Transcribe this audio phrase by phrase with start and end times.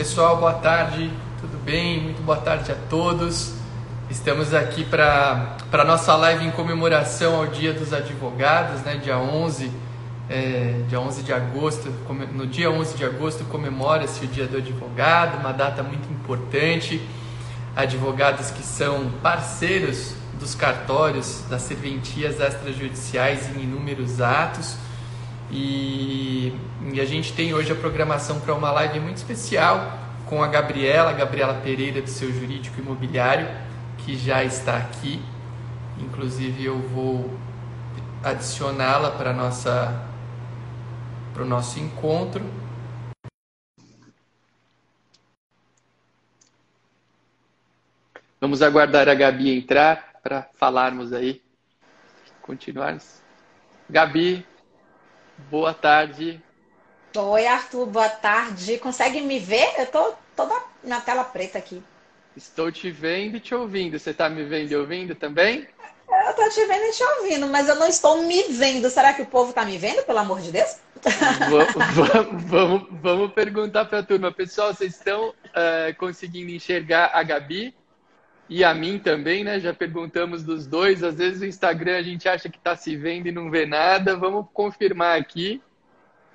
[0.00, 1.12] Pessoal, boa tarde,
[1.42, 2.00] tudo bem?
[2.00, 3.52] Muito boa tarde a todos.
[4.08, 8.96] Estamos aqui para a nossa live em comemoração ao Dia dos Advogados, né?
[8.96, 9.70] dia 11,
[10.30, 11.92] é, dia 11 de agosto.
[12.32, 17.06] No dia 11 de agosto comemora-se o Dia do Advogado, uma data muito importante.
[17.76, 24.76] Advogados que são parceiros dos cartórios, das serventias extrajudiciais em inúmeros atos.
[25.50, 26.54] E,
[26.92, 31.12] e a gente tem hoje a programação para uma live muito especial com a Gabriela,
[31.12, 33.48] Gabriela Pereira do seu jurídico imobiliário,
[33.98, 35.20] que já está aqui.
[35.98, 37.36] Inclusive eu vou
[38.22, 40.08] adicioná-la para nossa
[41.32, 42.44] para o nosso encontro.
[48.40, 51.42] Vamos aguardar a Gabi entrar para falarmos aí,
[52.42, 53.20] continuarmos.
[53.88, 54.46] Gabi,
[55.48, 56.42] Boa tarde.
[57.16, 58.78] Oi, Arthur, boa tarde.
[58.78, 59.74] Consegue me ver?
[59.78, 61.82] Eu tô toda na tela preta aqui.
[62.36, 63.98] Estou te vendo e te ouvindo.
[63.98, 65.66] Você está me vendo e ouvindo também?
[66.08, 68.88] Eu estou te vendo e te ouvindo, mas eu não estou me vendo.
[68.90, 70.76] Será que o povo está me vendo, pelo amor de Deus?
[71.48, 74.32] vamos, vamos, vamos perguntar para a turma.
[74.32, 77.74] Pessoal, vocês estão uh, conseguindo enxergar a Gabi?
[78.50, 79.60] E a mim também, né?
[79.60, 81.04] Já perguntamos dos dois.
[81.04, 84.16] Às vezes o Instagram a gente acha que está se vendo e não vê nada.
[84.16, 85.62] Vamos confirmar aqui.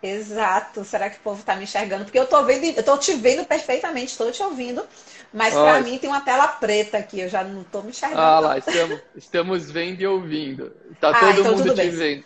[0.01, 0.85] Exato.
[0.85, 2.05] Será que o povo está me enxergando?
[2.05, 4.87] Porque eu estou vendo, eu tô te vendo perfeitamente, estou te ouvindo,
[5.33, 8.21] mas para mim tem uma tela preta aqui, eu já não estou me enxergando.
[8.21, 10.71] Ah lá, estamos, estamos vendo e ouvindo.
[10.91, 11.89] Está ah, todo então mundo te bem.
[11.89, 12.25] vendo.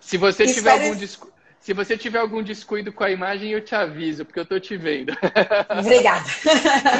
[0.00, 0.54] Se você Espere...
[0.54, 1.33] tiver algum discurso
[1.64, 4.76] se você tiver algum descuido com a imagem, eu te aviso, porque eu tô te
[4.76, 5.14] vendo.
[5.80, 6.26] Obrigada.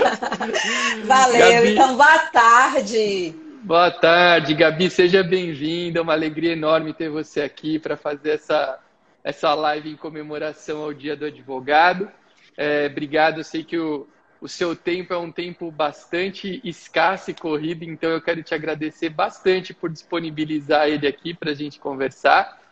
[1.05, 1.53] Valeu.
[1.53, 1.73] Gabi...
[1.73, 3.35] Então, boa tarde.
[3.63, 4.89] Boa tarde, Gabi.
[4.89, 6.01] Seja bem-vinda.
[6.01, 8.79] Uma alegria enorme ter você aqui para fazer essa,
[9.23, 12.11] essa live em comemoração ao Dia do Advogado.
[12.57, 13.41] É, obrigado.
[13.41, 14.09] Eu sei que o,
[14.41, 19.11] o seu tempo é um tempo bastante escasso e corrido, então eu quero te agradecer
[19.11, 22.64] bastante por disponibilizar ele aqui para a gente conversar.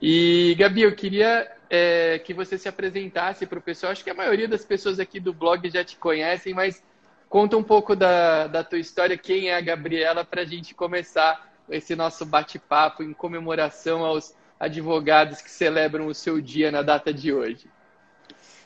[0.00, 3.92] E, Gabi, eu queria é, que você se apresentasse para o pessoal.
[3.92, 6.82] Acho que a maioria das pessoas aqui do blog já te conhecem, mas
[7.28, 11.48] conta um pouco da, da tua história, quem é a Gabriela, para a gente começar
[11.68, 17.32] esse nosso bate-papo em comemoração aos advogados que celebram o seu dia na data de
[17.32, 17.68] hoje.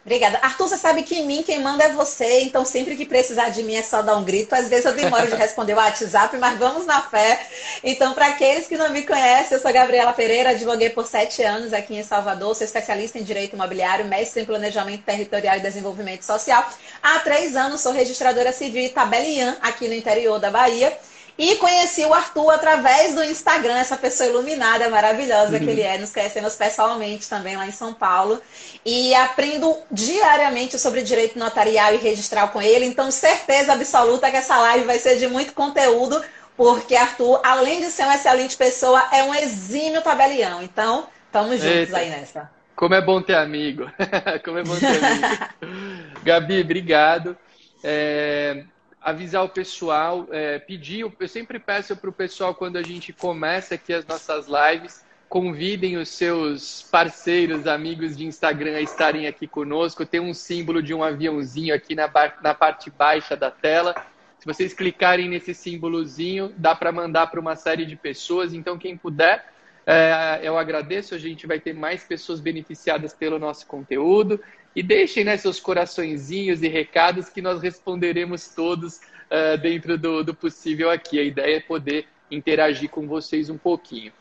[0.04, 0.38] Obrigada.
[0.42, 3.62] Arthur, você sabe que em mim quem manda é você, então sempre que precisar de
[3.62, 4.54] mim é só dar um grito.
[4.54, 7.46] Às vezes eu demoro de responder o WhatsApp, mas vamos na fé.
[7.82, 11.72] Então, para aqueles que não me conhecem, eu sou Gabriela Pereira, advoguei por sete anos
[11.72, 16.68] aqui em Salvador, sou especialista em Direito Imobiliário, mestre em Planejamento Territorial e Desenvolvimento Social.
[17.02, 20.98] Há três anos sou registradora civil e tabeliã aqui no interior da Bahia.
[21.36, 25.98] E conheci o Arthur através do Instagram, essa pessoa iluminada, maravilhosa que ele é.
[25.98, 28.40] Nos conhecemos pessoalmente também lá em São Paulo.
[28.86, 32.84] E aprendo diariamente sobre direito notarial e registral com ele.
[32.84, 36.22] Então, certeza absoluta que essa live vai ser de muito conteúdo,
[36.56, 40.62] porque Arthur, além de ser uma excelente pessoa, é um exímio tabelião.
[40.62, 41.96] Então, estamos juntos Eita.
[41.96, 42.48] aí nessa.
[42.76, 43.90] Como é bom ter amigo.
[44.44, 46.14] Como é bom ter amigo.
[46.22, 47.36] Gabi, obrigado.
[47.82, 48.64] É,
[49.04, 53.74] avisar o pessoal, é, pedir, eu sempre peço para o pessoal quando a gente começa
[53.74, 60.06] aqui as nossas lives, convidem os seus parceiros, amigos de Instagram a estarem aqui conosco.
[60.06, 62.10] Tem um símbolo de um aviãozinho aqui na,
[62.42, 63.94] na parte baixa da tela.
[64.38, 68.54] Se vocês clicarem nesse símbolozinho, dá para mandar para uma série de pessoas.
[68.54, 69.44] Então, quem puder,
[69.86, 71.14] é, eu agradeço.
[71.14, 74.40] A gente vai ter mais pessoas beneficiadas pelo nosso conteúdo.
[74.74, 80.34] E deixem né, seus coraçõezinhos e recados que nós responderemos todos uh, dentro do, do
[80.34, 81.18] possível aqui.
[81.18, 84.12] A ideia é poder interagir com vocês um pouquinho.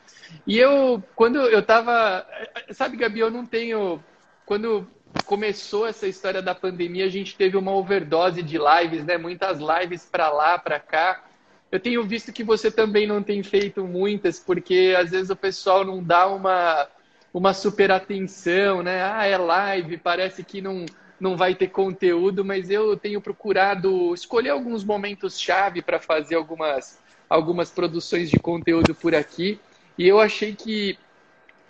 [0.45, 2.25] E eu, quando eu estava.
[2.71, 4.03] Sabe, Gabi, eu não tenho.
[4.45, 4.87] Quando
[5.25, 9.17] começou essa história da pandemia, a gente teve uma overdose de lives, né?
[9.17, 11.23] Muitas lives para lá, para cá.
[11.71, 15.83] Eu tenho visto que você também não tem feito muitas, porque às vezes o pessoal
[15.83, 16.87] não dá uma
[17.33, 19.01] uma super atenção, né?
[19.03, 20.85] Ah, é live, parece que não,
[21.19, 26.99] não vai ter conteúdo, mas eu tenho procurado escolher alguns momentos chave para fazer algumas,
[27.27, 29.59] algumas produções de conteúdo por aqui.
[29.97, 30.97] E eu achei que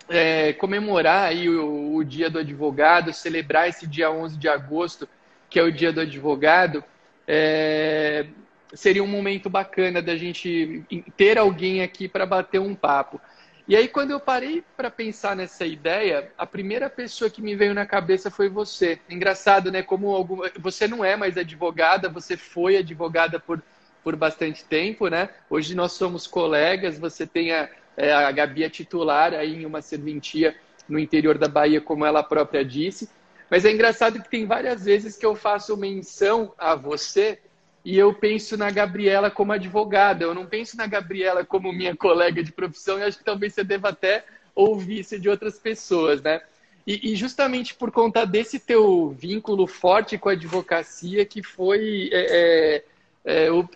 [0.08, 5.08] é, comemorar aí o, o, Dia do Advogado, celebrar esse dia 11 de agosto,
[5.48, 6.84] que é o Dia do Advogado,
[7.26, 8.26] é,
[8.74, 10.84] seria um momento bacana da gente
[11.16, 13.20] ter alguém aqui para bater um papo.
[13.66, 17.72] E aí, quando eu parei para pensar nessa ideia, a primeira pessoa que me veio
[17.72, 18.98] na cabeça foi você.
[19.08, 19.82] Engraçado, né?
[19.82, 23.62] Como você não é mais advogada, você foi advogada por,
[24.02, 25.30] por bastante tempo, né?
[25.48, 29.80] Hoje nós somos colegas, você tem a, é, a Gabi a titular aí em uma
[29.80, 30.54] serventia
[30.86, 33.08] no interior da Bahia, como ela própria disse.
[33.50, 37.38] Mas é engraçado que tem várias vezes que eu faço menção a você
[37.84, 40.24] e eu penso na Gabriela como advogada.
[40.24, 43.62] Eu não penso na Gabriela como minha colega de profissão e acho que talvez você
[43.62, 46.40] deva até ouvir isso de outras pessoas, né?
[46.86, 52.82] E, e justamente por conta desse teu vínculo forte com a advocacia que foi é,
[53.24, 53.68] é, é, o,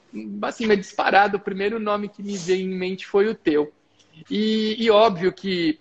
[0.43, 3.72] assim, é disparado, o primeiro nome que me veio em mente foi o teu.
[4.31, 5.78] E, e óbvio que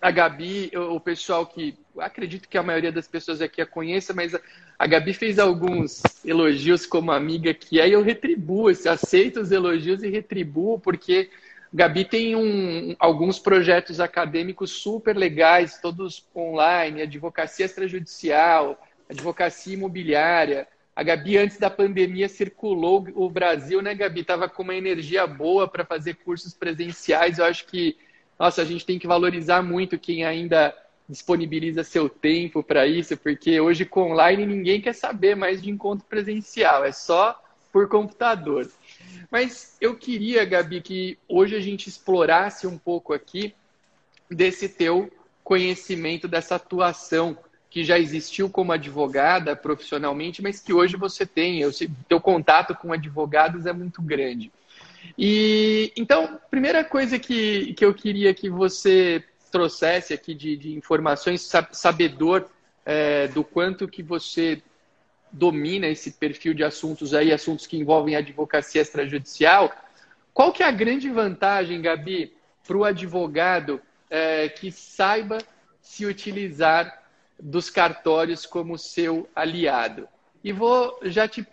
[0.00, 4.34] a Gabi, o pessoal que acredito que a maioria das pessoas aqui a conheça, mas
[4.78, 10.02] a Gabi fez alguns elogios como amiga que é, e eu retribuo, aceito os elogios
[10.02, 11.30] e retribuo, porque
[11.72, 20.68] Gabi tem um, alguns projetos acadêmicos super legais, todos online, advocacia extrajudicial, advocacia imobiliária.
[20.94, 24.20] A Gabi, antes da pandemia, circulou o Brasil, né, Gabi?
[24.20, 27.38] Estava com uma energia boa para fazer cursos presenciais.
[27.38, 27.96] Eu acho que,
[28.38, 30.72] nossa, a gente tem que valorizar muito quem ainda
[31.08, 36.06] disponibiliza seu tempo para isso, porque hoje com online ninguém quer saber mais de encontro
[36.08, 37.40] presencial, é só
[37.72, 38.70] por computador.
[39.30, 43.54] Mas eu queria, Gabi, que hoje a gente explorasse um pouco aqui
[44.30, 45.12] desse teu
[45.42, 47.36] conhecimento, dessa atuação
[47.68, 51.72] que já existiu como advogada profissionalmente, mas que hoje você tem, o
[52.08, 54.52] teu contato com advogados é muito grande.
[55.18, 59.22] E então, primeira coisa que, que eu queria que você
[59.54, 62.50] trouxesse aqui de, de informações, sabedor
[62.84, 64.60] é, do quanto que você
[65.30, 69.72] domina esse perfil de assuntos aí, assuntos que envolvem advocacia extrajudicial,
[70.32, 72.32] qual que é a grande vantagem, Gabi,
[72.66, 73.80] para o advogado
[74.10, 75.38] é, que saiba
[75.80, 77.04] se utilizar
[77.38, 80.08] dos cartórios como seu aliado?
[80.42, 81.44] E vou já te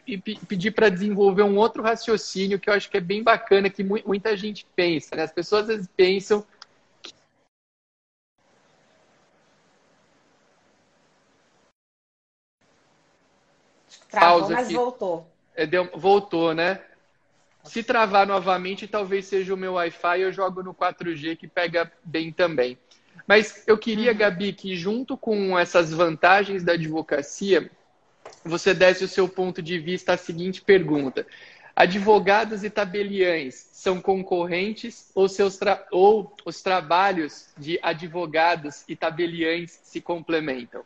[0.48, 4.36] pedir para desenvolver um outro raciocínio que eu acho que é bem bacana, que muita
[4.36, 5.16] gente pensa.
[5.16, 5.22] Né?
[5.22, 6.44] As pessoas às vezes pensam
[14.12, 14.76] Travou, pausa mas aqui.
[14.76, 15.28] voltou.
[15.56, 16.82] É, deu, voltou, né?
[17.64, 22.32] Se travar novamente, talvez seja o meu Wi-Fi, eu jogo no 4G que pega bem
[22.32, 22.78] também.
[23.26, 24.18] Mas eu queria, uhum.
[24.18, 27.72] Gabi, que junto com essas vantagens da advocacia,
[28.44, 31.26] você desse o seu ponto de vista à seguinte pergunta.
[31.76, 35.58] Advogados e tabeliães são concorrentes ou, seus
[35.92, 40.84] ou os trabalhos de advogados e tabeliães se complementam?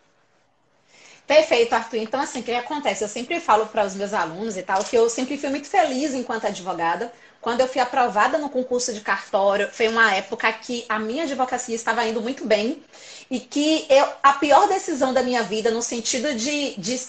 [1.28, 1.98] Perfeito, Arthur.
[2.00, 3.04] Então, assim, o que acontece?
[3.04, 6.14] Eu sempre falo para os meus alunos e tal que eu sempre fui muito feliz
[6.14, 7.12] enquanto advogada.
[7.46, 11.76] Quando eu fui aprovada no concurso de cartório, foi uma época que a minha advocacia
[11.76, 12.84] estava indo muito bem
[13.30, 17.00] e que eu, a pior decisão da minha vida, no sentido de, de,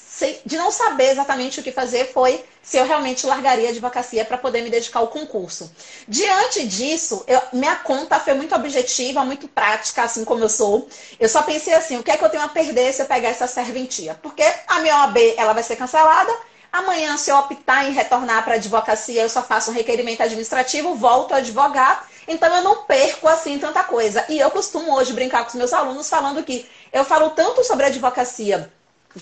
[0.45, 4.37] de não saber exatamente o que fazer, foi se eu realmente largaria a advocacia para
[4.37, 5.75] poder me dedicar ao concurso.
[6.07, 10.87] Diante disso, eu, minha conta foi muito objetiva, muito prática, assim como eu sou.
[11.19, 13.31] Eu só pensei assim, o que é que eu tenho a perder se eu pegar
[13.31, 14.19] essa serventia?
[14.23, 16.31] Porque a minha OAB ela vai ser cancelada,
[16.77, 20.95] Amanhã, se eu optar em retornar para a advocacia, eu só faço um requerimento administrativo,
[20.95, 22.07] volto a advogar.
[22.29, 24.27] Então, eu não perco assim tanta coisa.
[24.29, 27.87] E eu costumo hoje brincar com os meus alunos falando que eu falo tanto sobre
[27.87, 28.71] advocacia,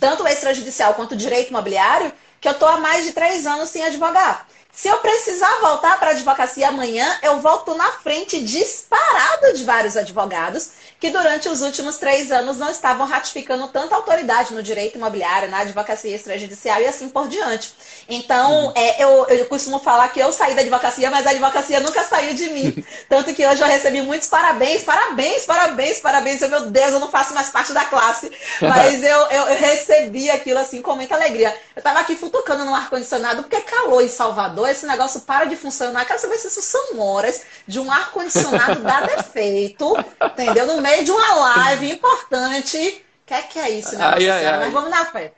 [0.00, 4.49] tanto extrajudicial quanto direito imobiliário, que eu estou há mais de três anos sem advogar.
[4.75, 9.97] Se eu precisar voltar para a advocacia amanhã, eu volto na frente disparada de vários
[9.97, 10.73] advogados
[11.04, 15.59] que durante os últimos três anos não estavam ratificando tanta autoridade no direito imobiliário, na
[15.59, 17.75] advocacia extrajudicial e assim por diante.
[18.09, 18.73] Então, uhum.
[18.75, 22.33] é, eu, eu costumo falar que eu saí da advocacia, mas a advocacia nunca saiu
[22.33, 22.85] de mim.
[23.07, 26.40] Tanto que hoje eu recebi muitos parabéns, parabéns, parabéns, parabéns.
[26.40, 28.33] Eu, meu Deus, eu não faço mais parte da classe.
[28.62, 31.54] Mas eu, eu, eu recebi aquilo assim com muita alegria.
[31.76, 36.04] Eu estava aqui futucando no ar-condicionado, porque calor em Salvador, esse negócio para de funcionar.
[36.04, 40.66] Quero saber se isso são horas de um ar-condicionado dar defeito, entendeu?
[40.66, 43.04] No meio de uma live importante.
[43.23, 44.04] O que é que é isso, né?
[44.04, 44.59] Ai, ai, ai.
[44.61, 45.33] Mas vamos na fé.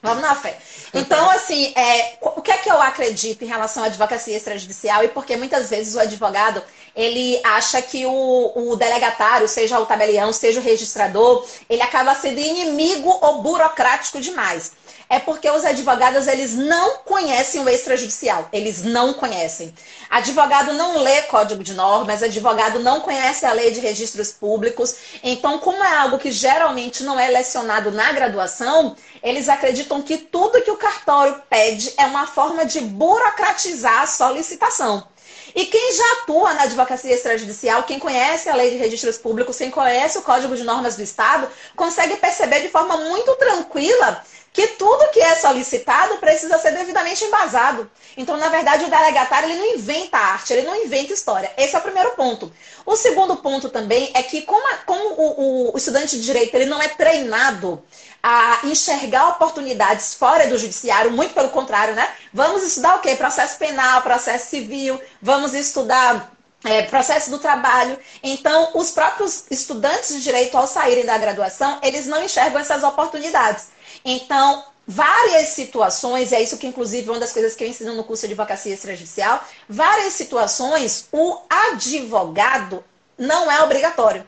[0.00, 0.56] Vamos na fé.
[0.94, 5.08] Então, assim, é, o que é que eu acredito em relação à advocacia extrajudicial e
[5.08, 6.62] porque muitas vezes o advogado
[6.94, 12.40] ele acha que o, o delegatário, seja o tabelião, seja o registrador, ele acaba sendo
[12.40, 14.72] inimigo ou burocrático demais
[15.08, 19.74] é porque os advogados eles não conhecem o extrajudicial, eles não conhecem.
[20.10, 24.94] Advogado não lê código de normas, advogado não conhece a lei de registros públicos.
[25.22, 30.62] Então, como é algo que geralmente não é lecionado na graduação, eles acreditam que tudo
[30.62, 35.06] que o cartório pede é uma forma de burocratizar a solicitação.
[35.54, 39.70] E quem já atua na advocacia extrajudicial, quem conhece a lei de registros públicos, quem
[39.70, 45.10] conhece o Código de Normas do Estado, consegue perceber de forma muito tranquila que tudo
[45.10, 47.90] que é solicitado precisa ser devidamente embasado.
[48.16, 51.52] Então, na verdade, o delegatário ele não inventa arte, ele não inventa história.
[51.56, 52.52] Esse é o primeiro ponto.
[52.84, 56.66] O segundo ponto também é que, como, a, como o, o, estudante de direito ele
[56.66, 57.82] não é treinado
[58.22, 62.10] a enxergar oportunidades fora do judiciário, muito pelo contrário, né?
[62.32, 63.14] Vamos estudar o quê?
[63.14, 66.32] Processo penal, processo civil, vamos estudar
[66.64, 67.98] é, processo do trabalho.
[68.22, 73.68] Então, os próprios estudantes de direito, ao saírem da graduação, eles não enxergam essas oportunidades.
[74.10, 78.26] Então, várias situações, é isso que inclusive uma das coisas que eu ensino no curso
[78.26, 82.82] de advocacia extrajudicial, várias situações o advogado
[83.18, 84.26] não é obrigatório.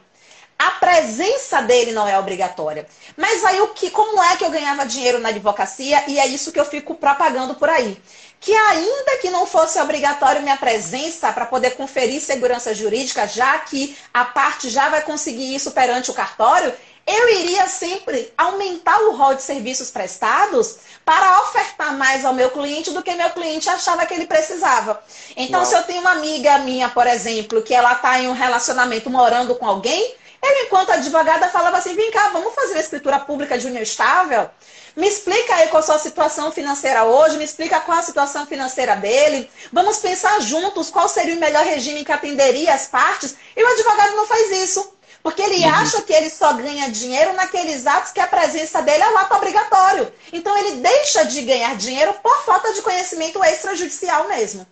[0.58, 2.86] A presença dele não é obrigatória.
[3.16, 6.04] Mas aí o que, como é que eu ganhava dinheiro na advocacia?
[6.06, 7.98] E é isso que eu fico propagando por aí.
[8.38, 13.96] Que ainda que não fosse obrigatório minha presença para poder conferir segurança jurídica, já que
[14.12, 16.74] a parte já vai conseguir isso perante o cartório,
[17.06, 22.90] eu iria sempre aumentar o rol de serviços prestados para ofertar mais ao meu cliente
[22.90, 25.02] do que meu cliente achava que ele precisava.
[25.36, 25.68] Então, Uau.
[25.68, 29.54] se eu tenho uma amiga minha, por exemplo, que ela está em um relacionamento morando
[29.56, 33.66] com alguém, eu, enquanto advogada, falava assim: vem cá, vamos fazer a escritura pública de
[33.66, 34.48] união estável?
[34.96, 38.96] Me explica aí qual a sua situação financeira hoje, me explica qual a situação financeira
[38.96, 39.50] dele.
[39.72, 43.36] Vamos pensar juntos qual seria o melhor regime que atenderia as partes.
[43.56, 44.92] E o advogado não faz isso.
[45.22, 45.74] Porque ele uhum.
[45.74, 49.34] acha que ele só ganha dinheiro naqueles atos que a presença dele é um ato
[49.34, 50.10] obrigatório.
[50.32, 54.66] Então ele deixa de ganhar dinheiro por falta de conhecimento extrajudicial mesmo.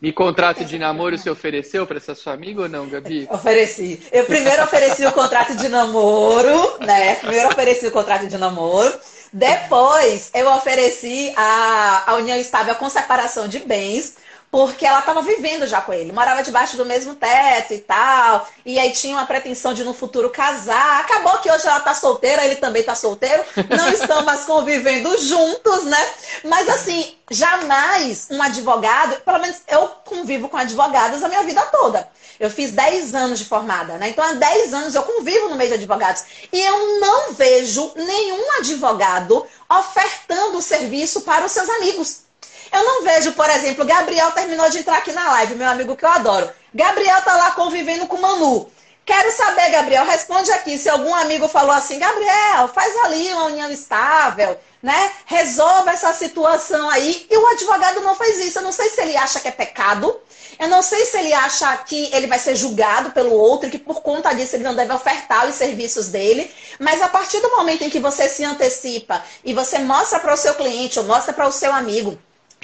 [0.00, 3.26] E contrato de namoro se ofereceu para essa sua amiga ou não, Gabi?
[3.32, 4.00] Ofereci.
[4.12, 7.16] Eu primeiro ofereci o contrato de namoro, né?
[7.16, 8.96] Primeiro ofereci o contrato de namoro.
[9.32, 14.14] Depois eu ofereci a, a união estável com separação de bens
[14.50, 18.78] porque ela estava vivendo já com ele, morava debaixo do mesmo teto e tal, e
[18.78, 21.00] aí tinha uma pretensão de no futuro casar.
[21.00, 23.44] Acabou que hoje ela está solteira, ele também está solteiro,
[23.76, 26.10] não estão mais convivendo juntos, né?
[26.44, 32.08] Mas assim, jamais um advogado, pelo menos eu convivo com advogados a minha vida toda.
[32.40, 34.10] Eu fiz 10 anos de formada, né?
[34.10, 36.24] Então há 10 anos eu convivo no meio de advogados.
[36.52, 42.27] E eu não vejo nenhum advogado ofertando serviço para os seus amigos.
[42.72, 46.04] Eu não vejo, por exemplo, Gabriel terminou de entrar aqui na live, meu amigo que
[46.04, 46.50] eu adoro.
[46.74, 48.70] Gabriel tá lá convivendo com Manu.
[49.08, 53.70] Quero saber, Gabriel, responde aqui se algum amigo falou assim, Gabriel, faz ali uma união
[53.70, 55.12] estável, né?
[55.24, 57.26] Resolva essa situação aí.
[57.30, 58.58] E o advogado não faz isso.
[58.58, 60.14] Eu não sei se ele acha que é pecado.
[60.58, 64.02] Eu não sei se ele acha que ele vai ser julgado pelo outro que por
[64.02, 66.52] conta disso ele não deve ofertar os serviços dele.
[66.78, 70.36] Mas a partir do momento em que você se antecipa e você mostra para o
[70.36, 72.18] seu cliente ou mostra para o seu amigo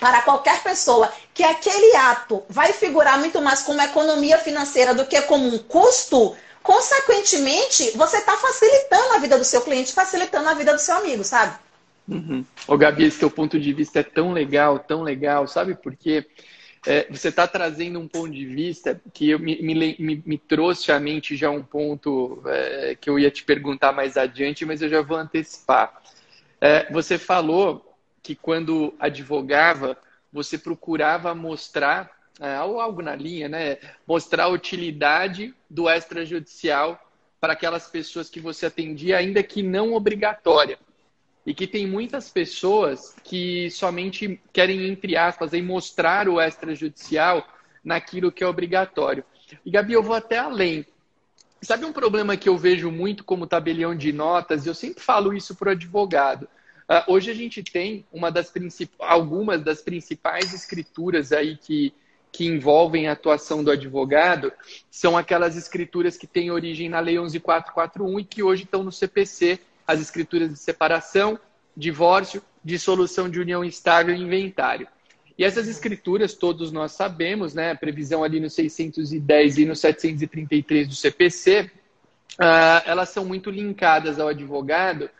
[0.04, 5.18] para qualquer pessoa que aquele ato vai figurar muito mais como economia financeira do que
[5.23, 10.75] como um custo, consequentemente, você está facilitando a vida do seu cliente, facilitando a vida
[10.75, 11.56] do seu amigo, sabe?
[12.06, 12.44] Uhum.
[12.68, 16.26] Ô, Gabi, esse teu ponto de vista é tão legal, tão legal, sabe por quê?
[16.87, 21.00] É, você está trazendo um ponto de vista que eu, me, me, me, trouxe à
[21.00, 25.00] mente já um ponto é, que eu ia te perguntar mais adiante, mas eu já
[25.00, 25.99] vou antecipar.
[26.61, 27.93] É, você falou
[28.25, 29.99] que quando advogava,
[30.33, 33.76] você procurava mostrar, é, ou algo na linha, né?
[34.09, 36.99] Mostrar a utilidade do extrajudicial
[37.38, 40.78] para aquelas pessoas que você atendia, ainda que não obrigatória.
[41.45, 47.47] E que tem muitas pessoas que somente querem, entre aspas, aí, mostrar o extrajudicial
[47.85, 49.23] naquilo que é obrigatório.
[49.66, 50.87] E, Gabi, eu vou até além.
[51.61, 54.66] Sabe um problema que eu vejo muito como tabelião de notas?
[54.66, 56.49] Eu sempre falo isso para o advogado.
[56.88, 58.53] Uh, hoje a gente tem uma das
[58.99, 61.95] algumas das principais escrituras aí que,
[62.31, 64.53] que envolvem a atuação do advogado,
[64.91, 69.59] são aquelas escrituras que têm origem na Lei 11441 e que hoje estão no CPC,
[69.87, 71.38] as escrituras de separação,
[71.76, 74.87] divórcio, dissolução de união estável e inventário.
[75.37, 80.87] E essas escrituras, todos nós sabemos, né, a previsão ali no 610 e no 733
[80.87, 81.71] do CPC, uh,
[82.38, 85.11] ah, elas são muito linkadas ao advogado,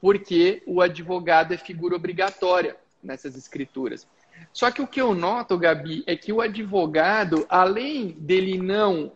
[0.00, 4.06] porque o advogado é figura obrigatória nessas escrituras.
[4.52, 9.14] Só que o que eu noto, Gabi, é que o advogado, além dele não uh,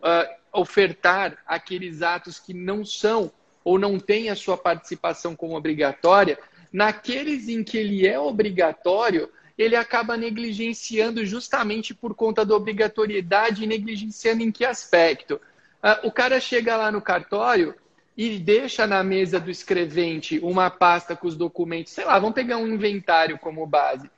[0.53, 3.31] ofertar aqueles atos que não são
[3.63, 6.37] ou não têm a sua participação como obrigatória,
[6.71, 13.67] naqueles em que ele é obrigatório, ele acaba negligenciando justamente por conta da obrigatoriedade e
[13.67, 15.35] negligenciando em que aspecto?
[15.83, 17.75] Uh, o cara chega lá no cartório,
[18.17, 22.57] e deixa na mesa do escrevente uma pasta com os documentos, sei lá, vamos pegar
[22.57, 24.09] um inventário como base.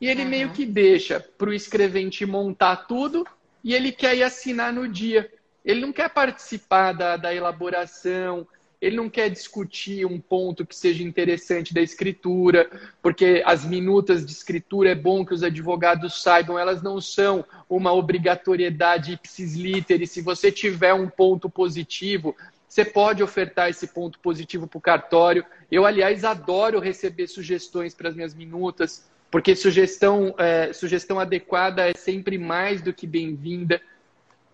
[0.00, 0.28] E ele uhum.
[0.28, 3.26] meio que deixa para o escrevente montar tudo
[3.62, 5.30] e ele quer ir assinar no dia.
[5.64, 8.46] Ele não quer participar da, da elaboração,
[8.80, 12.70] ele não quer discutir um ponto que seja interessante da escritura,
[13.02, 17.92] porque as minutas de escritura é bom que os advogados saibam, elas não são uma
[17.92, 20.06] obrigatoriedade ipsis literi.
[20.06, 22.34] Se você tiver um ponto positivo,
[22.70, 25.44] você pode ofertar esse ponto positivo para o cartório.
[25.68, 31.94] Eu, aliás, adoro receber sugestões para as minhas minutas, porque sugestão, é, sugestão adequada é
[31.94, 33.82] sempre mais do que bem-vinda.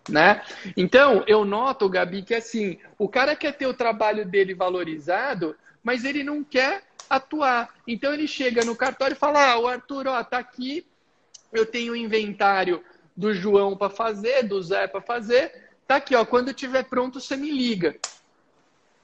[0.09, 0.41] Né?
[0.75, 6.03] Então, eu noto, Gabi, que assim, o cara quer ter o trabalho dele valorizado, mas
[6.03, 7.69] ele não quer atuar.
[7.85, 10.83] Então ele chega no cartório e fala: Ah, o Arthur, ó, tá aqui,
[11.53, 12.83] eu tenho o inventário
[13.15, 15.66] do João para fazer, do Zé para fazer.
[15.87, 17.95] Tá aqui, ó, quando estiver pronto, você me liga.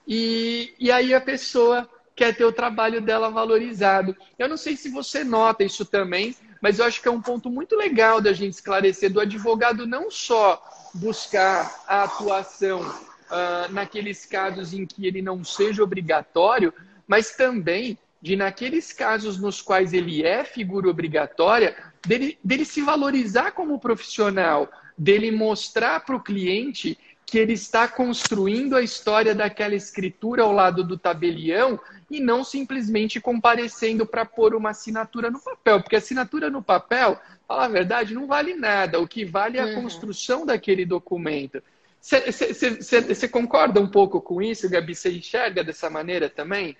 [0.05, 4.15] E, e aí a pessoa quer ter o trabalho dela valorizado.
[4.37, 7.49] Eu não sei se você nota isso também, mas eu acho que é um ponto
[7.49, 10.61] muito legal da gente esclarecer do advogado não só
[10.93, 16.73] buscar a atuação uh, naqueles casos em que ele não seja obrigatório,
[17.07, 21.75] mas também de naqueles casos nos quais ele é figura obrigatória,
[22.05, 28.75] dele, dele se valorizar como profissional, dele mostrar para o cliente que ele está construindo
[28.75, 31.79] a história daquela escritura ao lado do tabelião
[32.11, 37.65] e não simplesmente comparecendo para pôr uma assinatura no papel, porque assinatura no papel falar
[37.65, 38.99] a verdade, não vale nada.
[38.99, 39.81] O que vale é a uhum.
[39.81, 41.61] construção daquele documento.
[42.01, 44.93] Você concorda um pouco com isso, Gabi?
[44.93, 46.75] Você enxerga dessa maneira também?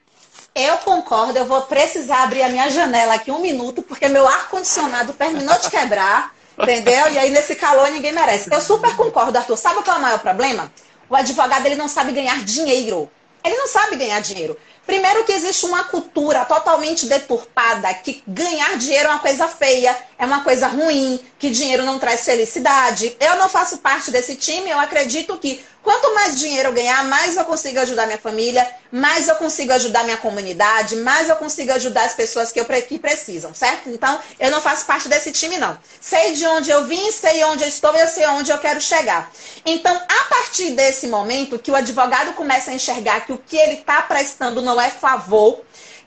[0.53, 1.37] Eu concordo.
[1.37, 5.69] Eu vou precisar abrir a minha janela aqui um minuto, porque meu ar-condicionado terminou de
[5.69, 7.11] quebrar, entendeu?
[7.11, 8.53] E aí, nesse calor, ninguém merece.
[8.53, 9.57] Eu super concordo, Arthur.
[9.57, 10.71] Sabe qual é o maior problema?
[11.09, 13.09] O advogado ele não sabe ganhar dinheiro.
[13.43, 14.57] Ele não sabe ganhar dinheiro.
[14.85, 20.25] Primeiro que existe uma cultura totalmente deturpada que ganhar dinheiro é uma coisa feia, é
[20.25, 23.15] uma coisa ruim, que dinheiro não traz felicidade.
[23.19, 27.35] Eu não faço parte desse time, eu acredito que quanto mais dinheiro eu ganhar, mais
[27.35, 32.05] eu consigo ajudar minha família, mais eu consigo ajudar minha comunidade, mais eu consigo ajudar
[32.05, 33.89] as pessoas que, eu, que precisam, certo?
[33.89, 35.77] Então, eu não faço parte desse time, não.
[35.99, 38.79] Sei de onde eu vim, sei onde eu estou e eu sei onde eu quero
[38.79, 39.29] chegar.
[39.65, 43.73] Então, a partir desse momento que o advogado começa a enxergar que o que ele
[43.73, 45.61] está prestando não é favor,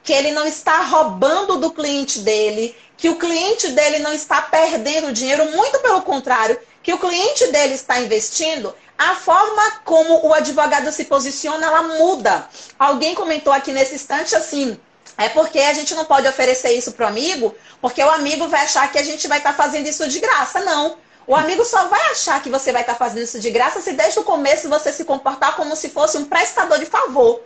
[0.06, 5.12] que ele não está roubando do cliente dele, que o cliente dele não está perdendo
[5.12, 10.90] dinheiro, muito pelo contrário, que o cliente dele está investindo, a forma como o advogado
[10.90, 12.48] se posiciona, ela muda.
[12.78, 14.78] Alguém comentou aqui nesse instante assim,
[15.18, 18.62] é porque a gente não pode oferecer isso para o amigo, porque o amigo vai
[18.62, 20.60] achar que a gente vai estar tá fazendo isso de graça.
[20.60, 20.96] Não.
[21.26, 23.92] O amigo só vai achar que você vai estar tá fazendo isso de graça se
[23.92, 27.40] desde o começo você se comportar como se fosse um prestador de favor.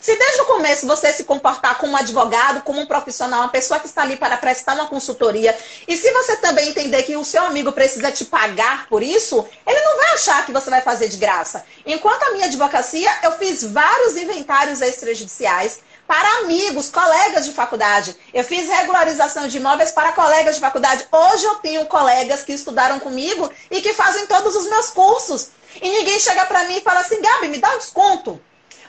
[0.00, 3.80] Se desde o começo você se comportar como um advogado, como um profissional, uma pessoa
[3.80, 7.44] que está ali para prestar uma consultoria, e se você também entender que o seu
[7.44, 11.16] amigo precisa te pagar por isso, ele não vai achar que você vai fazer de
[11.16, 11.64] graça.
[11.84, 18.16] Enquanto a minha advocacia, eu fiz vários inventários extrajudiciais para amigos, colegas de faculdade.
[18.32, 21.06] Eu fiz regularização de imóveis para colegas de faculdade.
[21.10, 25.48] Hoje eu tenho colegas que estudaram comigo e que fazem todos os meus cursos.
[25.82, 28.40] E ninguém chega para mim e fala assim, Gabi, me dá um desconto.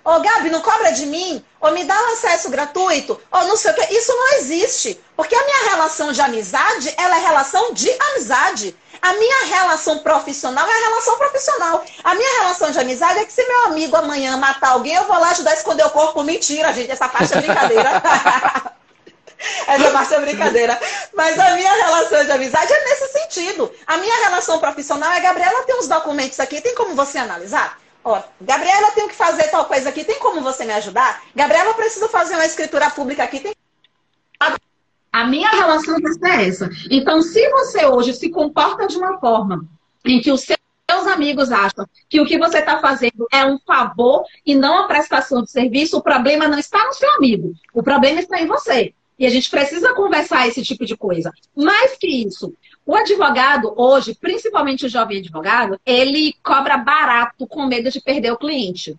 [0.08, 1.44] Ô, Gabi, não cobra de mim?
[1.60, 3.20] Ou me dá um acesso gratuito?
[3.30, 3.88] Ou não sei o quê.
[3.92, 4.98] Isso não existe.
[5.18, 8.74] Porque a minha relação de amizade, ela é relação de amizade.
[9.02, 11.84] A minha relação profissional é a relação profissional.
[12.06, 15.20] A minha relação de amizade é que se meu amigo amanhã matar alguém, eu vou
[15.20, 16.24] lá ajudar a esconder o corpo.
[16.24, 16.90] Mentira, gente.
[16.90, 18.02] Essa parte é brincadeira.
[19.68, 20.80] Essa parte é brincadeira.
[21.14, 23.70] Mas a minha relação de amizade é nesse sentido.
[23.86, 27.78] A minha relação profissional é, Gabriela, tem uns documentos aqui, tem como você analisar?
[28.04, 31.24] Ó, Gabriela, tenho que fazer tal coisa aqui, tem como você me ajudar?
[31.36, 33.54] Gabriela, preciso fazer uma escritura pública aqui, tem
[35.18, 36.70] a minha relação é essa.
[36.92, 39.66] Então, se você hoje se comporta de uma forma
[40.06, 44.24] em que os seus amigos acham que o que você está fazendo é um favor
[44.46, 47.54] e não a prestação de serviço, o problema não está no seu amigo.
[47.74, 48.94] O problema está em você.
[49.18, 51.32] E a gente precisa conversar esse tipo de coisa.
[51.56, 52.54] Mais que isso,
[52.88, 58.38] o advogado, hoje, principalmente o jovem advogado, ele cobra barato com medo de perder o
[58.38, 58.96] cliente.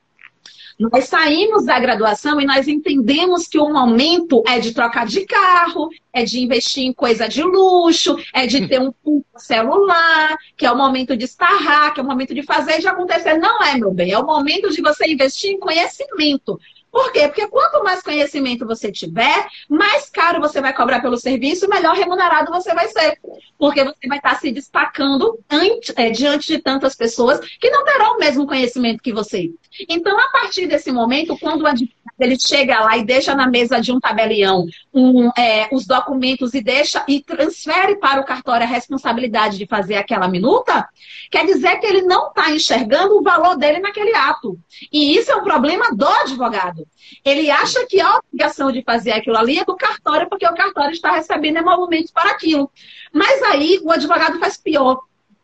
[0.79, 5.89] Nós saímos da graduação e nós entendemos que o momento é de trocar de carro,
[6.13, 8.93] é de investir em coisa de luxo, é de ter um,
[9.37, 12.89] celular, que é o momento de estarrar, que é o momento de fazer e de
[12.89, 13.39] acontecer.
[13.39, 16.61] Não é, meu bem, é o momento de você investir em conhecimento.
[16.99, 17.29] Por quê?
[17.29, 22.51] Porque quanto mais conhecimento você tiver, mais caro você vai cobrar pelo serviço, melhor remunerado
[22.51, 23.17] você vai ser.
[23.57, 28.17] Porque você vai estar se destacando ante, é, diante de tantas pessoas que não terão
[28.17, 29.49] o mesmo conhecimento que você.
[29.89, 33.81] Então, a partir desse momento, quando o advogado ele chega lá e deixa na mesa
[33.81, 38.69] de um tabelião um, é, os documentos e deixa e transfere para o cartório a
[38.69, 40.89] responsabilidade de fazer aquela minuta,
[41.31, 44.59] quer dizer que ele não está enxergando o valor dele naquele ato.
[44.93, 46.88] E isso é um problema do advogado.
[47.25, 50.93] Ele acha que a obrigação de fazer aquilo ali é do cartório, porque o cartório
[50.93, 52.71] está recebendo emolumentos para aquilo.
[53.13, 55.01] Mas aí o advogado faz pior.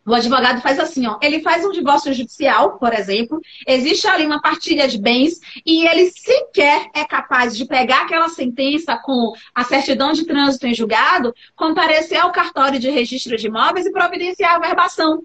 [0.07, 4.41] O advogado faz assim, ó, ele faz um divórcio judicial, por exemplo, existe ali uma
[4.41, 10.13] partilha de bens e ele sequer é capaz de pegar aquela sentença com a certidão
[10.13, 15.23] de trânsito em julgado, comparecer ao cartório de registro de imóveis e providenciar a verbação.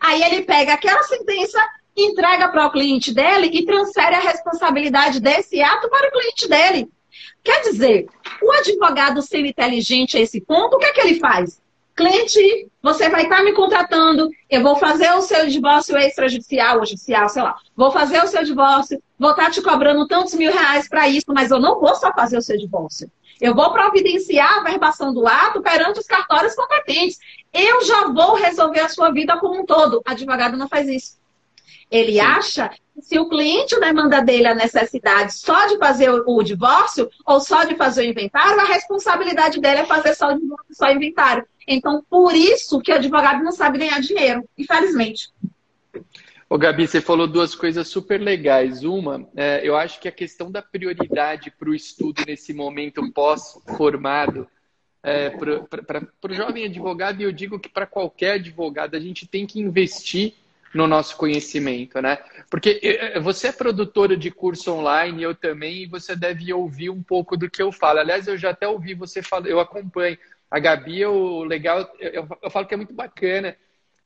[0.00, 1.58] Aí ele pega aquela sentença,
[2.02, 6.88] entrega para o cliente dele e transfere a responsabilidade desse ato para o cliente dele.
[7.42, 8.06] Quer dizer,
[8.42, 11.60] o advogado sendo inteligente a esse ponto, o que é que ele faz?
[12.00, 16.86] cliente, você vai estar tá me contratando, eu vou fazer o seu divórcio extrajudicial ou
[16.86, 17.56] judicial, sei lá.
[17.76, 21.26] Vou fazer o seu divórcio, vou estar tá te cobrando tantos mil reais para isso,
[21.28, 23.10] mas eu não vou só fazer o seu divórcio.
[23.40, 27.18] Eu vou providenciar a verbação do ato perante os cartórios competentes.
[27.52, 30.02] Eu já vou resolver a sua vida como um todo.
[30.04, 31.19] Advogado não faz isso.
[31.90, 32.20] Ele Sim.
[32.20, 37.40] acha que se o cliente demanda dele a necessidade só de fazer o divórcio ou
[37.40, 40.92] só de fazer o inventário, a responsabilidade dele é fazer só o divórcio, só o
[40.92, 41.44] inventário.
[41.66, 45.30] Então, por isso que o advogado não sabe ganhar dinheiro, infelizmente.
[46.48, 48.82] Ô, Gabi, você falou duas coisas super legais.
[48.82, 54.48] Uma, é, eu acho que a questão da prioridade para o estudo nesse momento pós-formado,
[55.02, 59.46] é, para o jovem advogado, e eu digo que para qualquer advogado, a gente tem
[59.46, 60.34] que investir
[60.74, 62.18] no nosso conhecimento, né?
[62.48, 66.90] Porque é, é, você é produtora de curso online, eu também, e você deve ouvir
[66.90, 67.98] um pouco do que eu falo.
[67.98, 70.16] Aliás, eu já até ouvi você falar, eu acompanho
[70.50, 73.56] a Gabi, o legal, eu, eu falo que é muito bacana.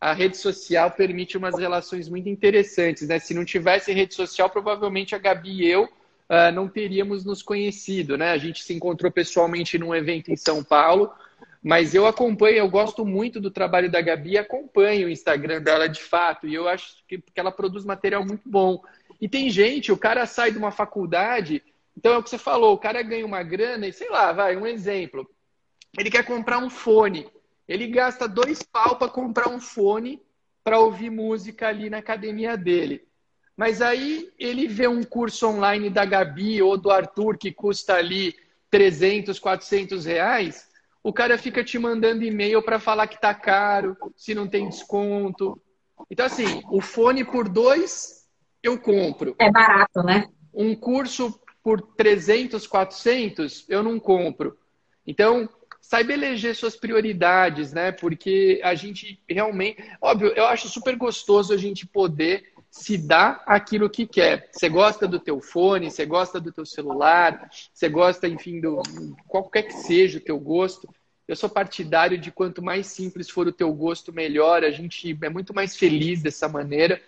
[0.01, 3.19] A rede social permite umas relações muito interessantes, né?
[3.19, 8.17] Se não tivesse rede social, provavelmente a Gabi e eu uh, não teríamos nos conhecido,
[8.17, 8.31] né?
[8.33, 11.11] A gente se encontrou pessoalmente num evento em São Paulo,
[11.65, 16.03] mas eu acompanho, eu gosto muito do trabalho da Gabi, acompanho o Instagram dela de
[16.03, 18.83] fato, e eu acho que, que ela produz material muito bom.
[19.19, 21.63] E tem gente, o cara sai de uma faculdade,
[21.97, 24.55] então é o que você falou, o cara ganha uma grana, e sei lá, vai,
[24.59, 25.27] um exemplo.
[25.97, 27.27] Ele quer comprar um fone.
[27.67, 30.21] Ele gasta dois pau para comprar um fone
[30.63, 33.07] para ouvir música ali na academia dele.
[33.57, 38.35] Mas aí ele vê um curso online da Gabi ou do Arthur que custa ali
[38.71, 40.74] 300, 400 reais.
[41.05, 45.61] O cara fica te mandando e-mail para falar que tá caro, se não tem desconto.
[46.11, 48.27] Então, assim, o fone por dois
[48.63, 49.37] eu compro.
[49.39, 50.27] É barato, né?
[50.53, 54.59] Um curso por 300, 400 eu não compro.
[55.07, 55.47] Então,
[55.79, 57.93] saiba eleger suas prioridades, né?
[57.93, 63.89] Porque a gente realmente, óbvio, eu acho super gostoso a gente poder se dar aquilo
[63.89, 64.49] que quer.
[64.53, 68.83] Você gosta do teu fone, você gosta do teu celular, você gosta, enfim, do
[69.29, 70.89] qualquer que seja o teu gosto.
[71.27, 74.65] Eu sou partidário de quanto mais simples for o teu gosto, melhor.
[74.65, 77.01] A gente é muito mais feliz dessa maneira.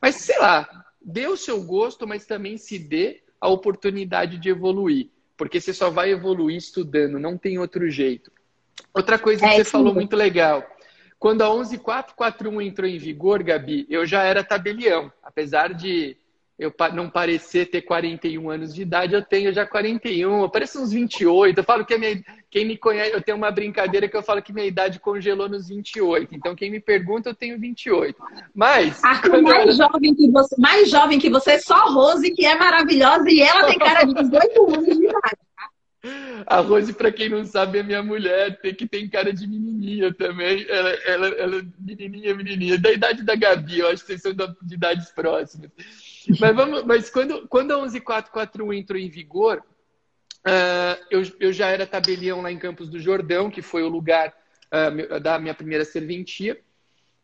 [0.00, 5.08] Mas sei lá, dê o seu gosto, mas também se dê a oportunidade de evoluir
[5.36, 8.32] porque você só vai evoluir estudando, não tem outro jeito.
[8.92, 9.70] Outra coisa que é, você sim.
[9.70, 10.64] falou muito legal.
[11.26, 15.10] Quando a 11441 entrou em vigor, Gabi, eu já era tabelião.
[15.24, 16.16] Apesar de
[16.56, 20.92] eu não parecer ter 41 anos de idade, eu tenho já 41, eu pareço uns
[20.92, 21.58] 28.
[21.58, 24.52] Eu falo que minha, quem me conhece, eu tenho uma brincadeira que eu falo que
[24.52, 26.32] minha idade congelou nos 28.
[26.32, 28.22] Então, quem me pergunta, eu tenho 28.
[28.54, 29.02] Mas.
[29.02, 29.84] Arthur, mais, eu...
[29.84, 33.80] jovem que você, mais jovem que você, só Rose, que é maravilhosa, e ela tem
[33.80, 35.45] cara de 18 anos de idade.
[36.46, 40.66] A Rose, para quem não sabe, é minha mulher, que tem cara de menininha também.
[40.68, 42.78] Ela, ela, ela menininha, menininha.
[42.78, 45.70] Da idade da Gabi, eu acho que vocês são de idades próximas.
[46.40, 49.62] Mas, vamos, mas quando, quando a 11441 entrou em vigor,
[50.46, 54.34] uh, eu, eu já era tabelião lá em Campos do Jordão, que foi o lugar
[54.72, 56.60] uh, da minha primeira serventia.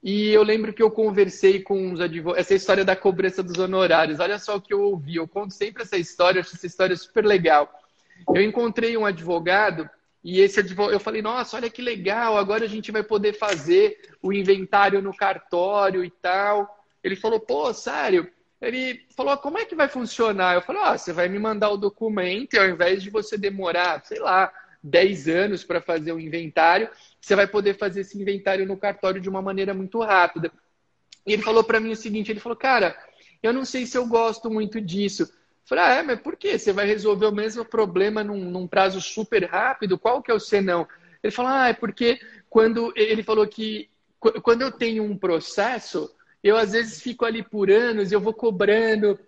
[0.03, 2.41] E eu lembro que eu conversei com os advogados.
[2.41, 4.19] Essa história da cobrança dos honorários.
[4.19, 5.17] Olha só o que eu ouvi.
[5.17, 7.73] Eu conto sempre essa história, acho essa história super legal.
[8.29, 9.89] Eu encontrei um advogado
[10.25, 13.99] e esse advogado, eu falei, nossa, olha que legal, agora a gente vai poder fazer
[14.23, 16.85] o inventário no cartório e tal.
[17.03, 18.31] Ele falou, pô, sério?
[18.61, 20.55] Ele falou, como é que vai funcionar?
[20.55, 24.05] Eu falei, ah, você vai me mandar o documento e ao invés de você demorar,
[24.05, 26.89] sei lá, 10 anos para fazer o inventário,
[27.21, 30.53] você vai poder fazer esse inventário no cartório de uma maneira muito rápida.
[31.27, 32.97] E ele falou para mim o seguinte, ele falou, cara,
[33.43, 35.29] eu não sei se eu gosto muito disso,
[35.65, 36.59] Falei, ah, é, mas por quê?
[36.59, 39.99] Você vai resolver o mesmo problema num, num prazo super rápido?
[39.99, 40.87] Qual que é o senão?
[41.23, 42.21] Ele falou, ah, é porque
[42.51, 43.89] quando ele falou que
[44.43, 46.09] quando eu tenho um processo,
[46.43, 49.19] eu às vezes fico ali por anos, eu vou cobrando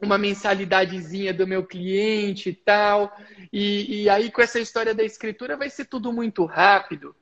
[0.00, 3.16] uma mensalidadezinha do meu cliente e tal.
[3.52, 7.14] E, e aí, com essa história da escritura, vai ser tudo muito rápido.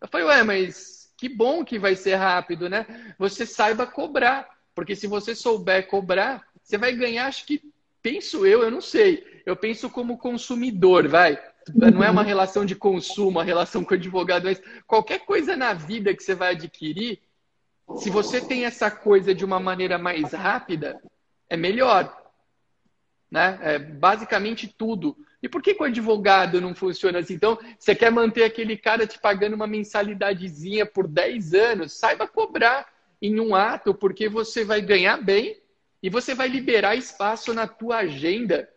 [0.00, 3.14] Eu falei, ué, mas que bom que vai ser rápido, né?
[3.18, 4.48] Você saiba cobrar.
[4.74, 7.62] Porque se você souber cobrar, você vai ganhar, acho que,
[8.02, 9.24] penso eu, eu não sei.
[9.46, 11.38] Eu penso como consumidor, vai.
[11.74, 15.72] Não é uma relação de consumo, uma relação com o advogado, mas qualquer coisa na
[15.72, 17.20] vida que você vai adquirir,
[17.96, 21.00] se você tem essa coisa de uma maneira mais rápida,
[21.48, 22.20] é melhor.
[23.30, 23.58] Né?
[23.62, 25.16] É basicamente tudo.
[25.42, 27.34] E por que, que o advogado não funciona assim?
[27.34, 32.86] Então, você quer manter aquele cara te pagando uma mensalidadezinha por 10 anos, saiba cobrar
[33.20, 35.61] em um ato, porque você vai ganhar bem
[36.02, 38.68] e você vai liberar espaço na tua agenda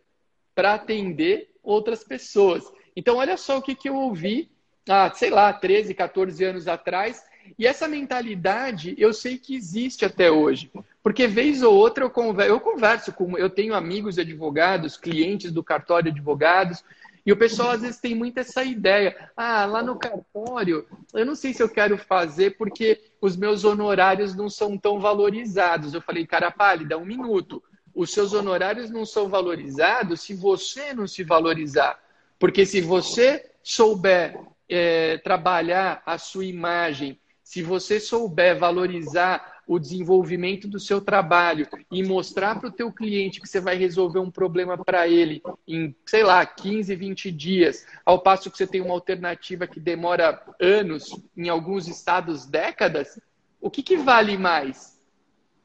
[0.54, 2.64] para atender outras pessoas.
[2.96, 4.50] Então, olha só o que, que eu ouvi
[4.88, 7.24] há, sei lá, 13, 14 anos atrás.
[7.58, 10.72] E essa mentalidade eu sei que existe até hoje.
[11.04, 13.38] Porque vez ou outra eu converso, eu converso com.
[13.38, 16.84] Eu tenho amigos advogados, clientes do cartório de advogados,
[17.26, 19.32] e o pessoal às vezes tem muito essa ideia.
[19.36, 24.36] Ah, lá no cartório, eu não sei se eu quero fazer porque os meus honorários
[24.36, 25.94] não são tão valorizados.
[25.94, 27.64] Eu falei, cara pálida, um minuto.
[27.96, 32.00] Os seus honorários não são valorizados se você não se valorizar.
[32.38, 40.68] Porque se você souber é, trabalhar a sua imagem, se você souber valorizar o desenvolvimento
[40.68, 44.78] do seu trabalho e mostrar para o teu cliente que você vai resolver um problema
[44.78, 49.68] para ele em, sei lá, 15, 20 dias, ao passo que você tem uma alternativa
[49.68, 53.20] que demora anos, em alguns estados décadas,
[53.60, 54.96] o que, que vale mais?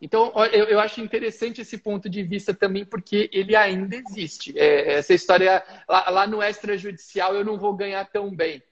[0.02, 4.58] Então, eu, eu, acho interessante esse ponto de vista também, porque ele ainda existe.
[4.58, 8.62] É, essa história lá, lá, no extrajudicial eu não vou ganhar tão bem.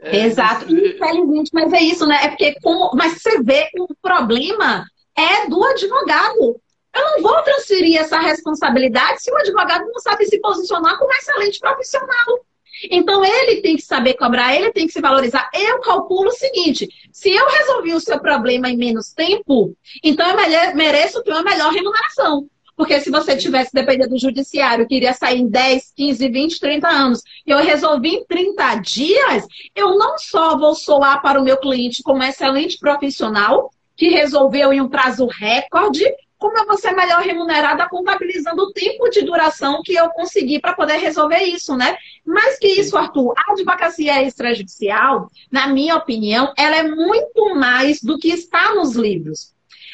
[0.00, 2.18] É, Exato, infelizmente, mas é isso, né?
[2.24, 4.84] É porque, como, mas você vê que o problema
[5.16, 6.60] é do advogado.
[6.94, 11.58] Eu não vou transferir essa responsabilidade se o advogado não sabe se posicionar como excelente
[11.58, 12.44] profissional.
[12.90, 15.48] Então, ele tem que saber cobrar, ele tem que se valorizar.
[15.54, 20.74] Eu calculo o seguinte: se eu resolvi o seu problema em menos tempo, então eu
[20.74, 22.46] mereço ter uma melhor remuneração.
[22.82, 26.88] Porque se você tivesse dependendo do judiciário, que iria sair em 10, 15, 20, 30
[26.88, 31.56] anos, e eu resolvi em 30 dias, eu não só vou soar para o meu
[31.58, 36.04] cliente como excelente profissional, que resolveu em um prazo recorde,
[36.36, 40.74] como eu vou ser melhor remunerada contabilizando o tempo de duração que eu consegui para
[40.74, 41.96] poder resolver isso, né?
[42.26, 48.18] Mais que isso, Arthur, a advocacia extrajudicial, na minha opinião, ela é muito mais do
[48.18, 49.52] que está nos livros.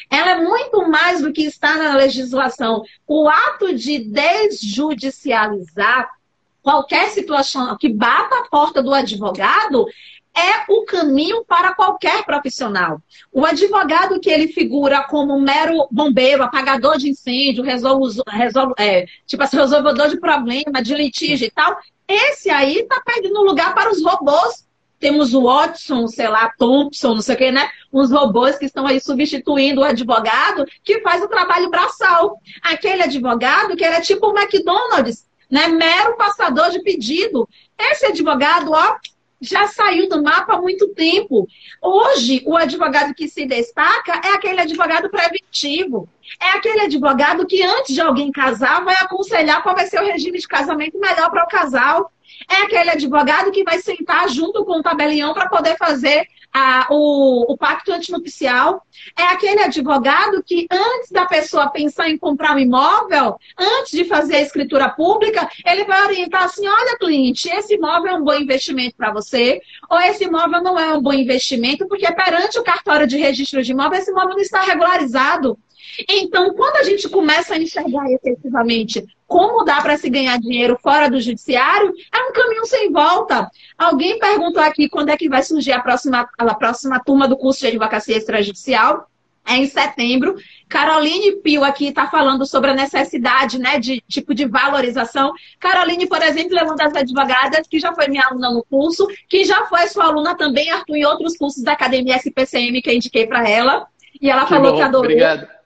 [0.09, 2.81] Ela é muito mais do que está na legislação.
[3.07, 6.09] O ato de desjudicializar
[6.61, 9.85] qualquer situação que bata a porta do advogado
[10.35, 13.01] é o caminho para qualquer profissional.
[13.31, 19.43] O advogado que ele figura como mero bombeiro, apagador de incêndio, resolve, resolve, é, tipo
[19.43, 24.03] assim, resolvedor de problema, de litígio e tal, esse aí está perdendo lugar para os
[24.03, 24.67] robôs.
[24.99, 27.69] Temos o Watson, sei lá, Thompson, não sei o que, né?
[27.91, 32.37] Uns robôs que estão aí substituindo o advogado que faz o trabalho braçal.
[32.61, 35.67] Aquele advogado que é tipo o McDonald's, né?
[35.67, 37.47] Mero passador de pedido.
[37.77, 38.97] Esse advogado, ó,
[39.41, 41.47] já saiu do mapa há muito tempo.
[41.81, 46.09] Hoje, o advogado que se destaca é aquele advogado preventivo.
[46.41, 50.39] É aquele advogado que, antes de alguém casar, vai aconselhar qual vai ser o regime
[50.39, 52.11] de casamento melhor para o casal.
[52.47, 57.51] É aquele advogado que vai sentar junto com o tabelião para poder fazer a, o,
[57.51, 58.83] o pacto antinupcial.
[59.17, 64.37] É aquele advogado que, antes da pessoa pensar em comprar um imóvel, antes de fazer
[64.37, 68.95] a escritura pública, ele vai orientar assim: olha, cliente, esse imóvel é um bom investimento
[68.95, 73.17] para você, ou esse imóvel não é um bom investimento, porque perante o cartório de
[73.17, 75.57] registro de imóvel, esse imóvel não está regularizado.
[76.07, 81.07] Então, quando a gente começa a enxergar efetivamente como dá para se ganhar dinheiro fora
[81.07, 83.49] do judiciário, é um caminho sem volta.
[83.77, 87.59] Alguém perguntou aqui quando é que vai surgir a próxima, a próxima turma do curso
[87.59, 89.07] de advocacia extrajudicial.
[89.47, 90.35] É em setembro.
[90.67, 95.31] Caroline Pio aqui está falando sobre a necessidade né, de tipo de valorização.
[95.59, 99.43] Caroline, por exemplo, é uma das advogadas que já foi minha aluna no curso, que
[99.45, 103.25] já foi sua aluna também, Arthur, em outros cursos da Academia SPCM que eu indiquei
[103.25, 103.87] para ela.
[104.21, 105.05] E ela que falou bom, que adorou.
[105.05, 105.58] Obrigado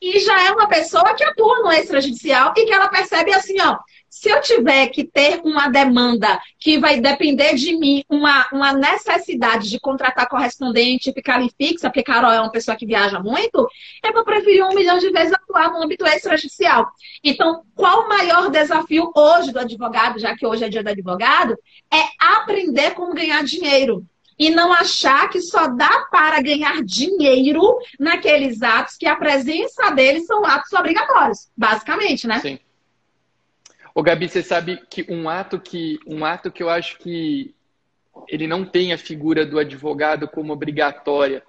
[0.00, 3.78] e já é uma pessoa que atua no extrajudicial e que ela percebe assim, ó,
[4.08, 9.68] se eu tiver que ter uma demanda que vai depender de mim, uma, uma necessidade
[9.68, 13.68] de contratar correspondente, ficar ali fixa, porque Carol é uma pessoa que viaja muito,
[14.02, 16.86] eu vou preferir um milhão de vezes atuar no âmbito extrajudicial.
[17.22, 21.54] Então, qual o maior desafio hoje do advogado, já que hoje é dia do advogado,
[21.92, 24.02] é aprender como ganhar dinheiro
[24.38, 30.26] e não achar que só dá para ganhar dinheiro naqueles atos que a presença deles
[30.26, 32.40] são atos obrigatórios, basicamente, né?
[32.40, 32.58] Sim.
[33.94, 37.54] Ô, Gabi, você sabe que um ato que um ato que eu acho que
[38.28, 41.42] ele não tem a figura do advogado como obrigatória,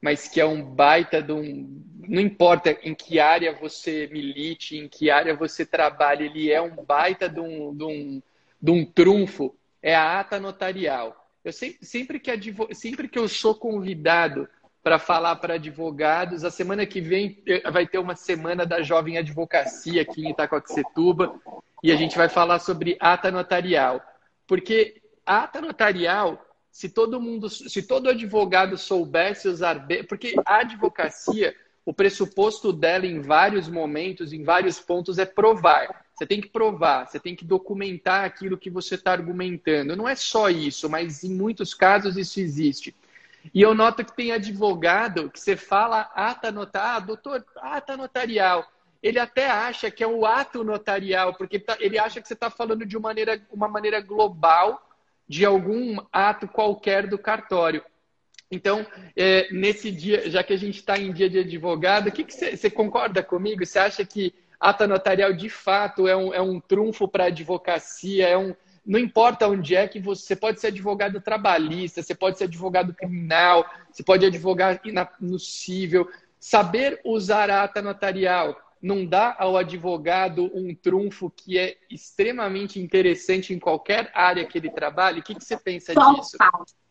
[0.00, 1.82] mas que é um baita de um.
[2.06, 6.76] Não importa em que área você milite, em que área você trabalha, ele é um
[6.84, 8.22] baita de um, de um,
[8.60, 11.17] de um trunfo, é a ata notarial.
[11.44, 14.48] Eu sempre, sempre, que, advo, sempre que eu sou convidado
[14.82, 19.18] para falar para advogados, a semana que vem eh, vai ter uma semana da jovem
[19.18, 21.38] advocacia aqui em Itacoaxetuba
[21.82, 24.00] e a gente vai falar sobre ata notarial.
[24.46, 31.92] Porque ata notarial, se todo mundo, se todo advogado soubesse usar porque a advocacia, o
[31.92, 36.06] pressuposto dela em vários momentos, em vários pontos é provar.
[36.18, 39.94] Você tem que provar, você tem que documentar aquilo que você está argumentando.
[39.94, 42.92] Não é só isso, mas em muitos casos isso existe.
[43.54, 48.68] E eu noto que tem advogado que você fala ata notarial, ah, doutor, ata notarial
[49.02, 52.50] ele até acha que é um ato notarial, porque tá, ele acha que você está
[52.50, 54.84] falando de uma maneira, uma maneira global
[55.28, 57.84] de algum ato qualquer do cartório.
[58.50, 62.24] Então, é, nesse dia, já que a gente está em dia de advogado, o que,
[62.24, 63.64] que você, você, concorda comigo?
[63.64, 68.28] Você acha que ata notarial de fato é um, é um trunfo para a advocacia?
[68.28, 72.38] É um, não importa onde é que você, você pode ser advogado trabalhista, você pode
[72.38, 74.80] ser advogado criminal, você pode advogar
[75.20, 76.08] no cível.
[76.40, 83.52] Saber usar a ata notarial não dá ao advogado um trunfo que é extremamente interessante
[83.52, 85.20] em qualquer área que ele trabalhe?
[85.20, 86.14] O que, que você pensa Total.
[86.14, 86.36] disso?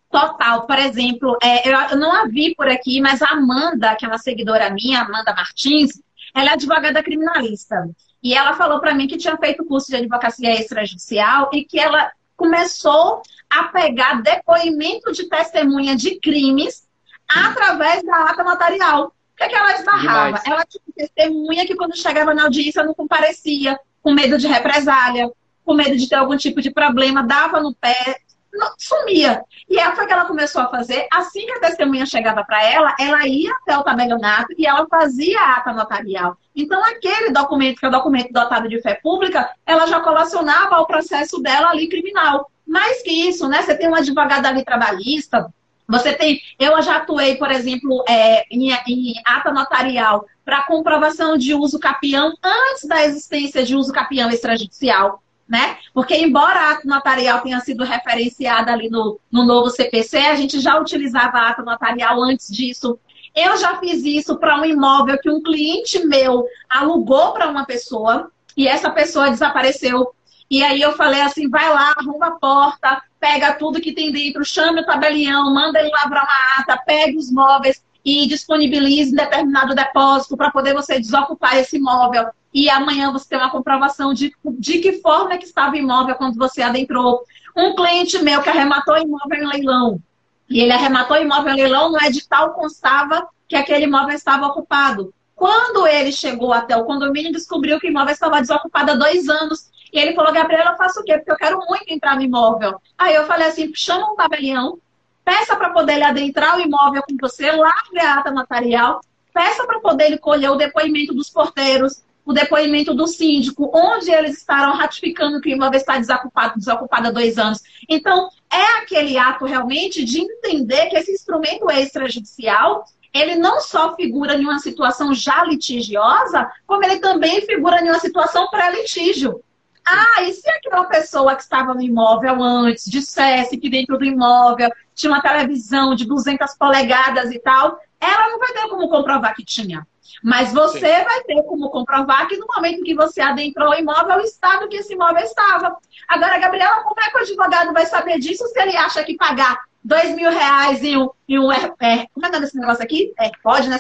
[0.10, 0.65] Total.
[0.65, 4.17] Por exemplo, é, eu não a vi por aqui, mas a Amanda, que é uma
[4.17, 6.01] seguidora minha, Amanda Martins,
[6.38, 7.89] ela é advogada criminalista.
[8.21, 12.12] E ela falou para mim que tinha feito curso de advocacia extrajudicial e que ela
[12.36, 16.88] começou a pegar depoimento de testemunha de crimes
[17.28, 19.08] através da ata notarial.
[19.08, 20.26] O que, é que ela esbarrava?
[20.26, 20.45] Demais.
[20.45, 25.32] Ela tinha testemunha que quando chegava na audiência não comparecia, com medo de represália,
[25.65, 28.19] com medo de ter algum tipo de problema, dava no pé,
[28.53, 29.43] não, sumia.
[29.69, 31.07] E ela foi que ela começou a fazer.
[31.12, 35.39] Assim que a testemunha chegava para ela, ela ia até o tabelionato e ela fazia
[35.39, 36.38] a ata notarial.
[36.55, 40.88] Então, aquele documento, que é o documento dotado de fé pública, ela já colacionava o
[40.88, 42.49] processo dela ali criminal.
[42.65, 43.62] Mais que isso, né?
[43.62, 45.47] Você tem um advogado ali trabalhista,
[45.88, 51.53] você tem, eu já atuei, por exemplo, é, em, em, ata notarial para comprovação de
[51.53, 55.77] uso capião antes da existência de uso capião extrajudicial, né?
[55.93, 60.60] Porque embora a ata notarial tenha sido referenciada ali no, no novo CPC, a gente
[60.60, 62.99] já utilizava a ata notarial antes disso.
[63.36, 68.31] Eu já fiz isso para um imóvel que um cliente meu alugou para uma pessoa
[68.55, 70.12] e essa pessoa desapareceu.
[70.49, 74.43] E aí eu falei assim, vai lá, arruma a porta, pega tudo que tem dentro,
[74.45, 80.38] chame o tabelião, manda ele lavrar uma ata, pegue os móveis e disponibilize determinado depósito
[80.38, 82.25] para poder você desocupar esse imóvel.
[82.57, 86.15] E amanhã você tem uma comprovação de, de que forma é que estava o imóvel
[86.15, 87.21] quando você adentrou.
[87.55, 90.01] Um cliente meu que arrematou imóvel em leilão,
[90.49, 95.13] e ele arrematou imóvel em leilão, no edital constava que aquele imóvel estava ocupado.
[95.35, 99.69] Quando ele chegou até o condomínio, descobriu que o imóvel estava desocupado há dois anos
[99.93, 101.15] e ele falou, Gabriela, eu faço o quê?
[101.15, 102.81] Porque eu quero muito entrar no imóvel.
[102.97, 104.79] Aí eu falei assim, chama um tabelião,
[105.23, 108.99] peça para poder ele adentrar o imóvel com você, largue a ata notarial,
[109.31, 114.37] peça para poder ele colher o depoimento dos porteiros, o depoimento do síndico, onde eles
[114.37, 117.63] estarão ratificando que o imóvel está desocupado, desocupado há dois anos.
[117.87, 124.35] Então, é aquele ato realmente de entender que esse instrumento extrajudicial, ele não só figura
[124.35, 129.41] em uma situação já litigiosa, como ele também figura em uma situação pré-litígio.
[129.89, 134.69] Ah, e se aquela pessoa que estava no imóvel antes dissesse que dentro do imóvel
[134.93, 139.45] tinha uma televisão de 200 polegadas e tal, ela não vai ter como comprovar que
[139.45, 139.88] tinha.
[140.21, 141.04] Mas você Sim.
[141.04, 144.78] vai ter como comprovar que no momento que você adentrou o imóvel, o estado que
[144.78, 145.78] esse imóvel estava.
[146.08, 149.58] Agora, Gabriela, como é que o advogado vai saber disso se ele acha que pagar
[149.88, 153.13] dois mil reais em um, em um é, como é que é desse negócio aqui?
[153.17, 153.78] É, pode, né?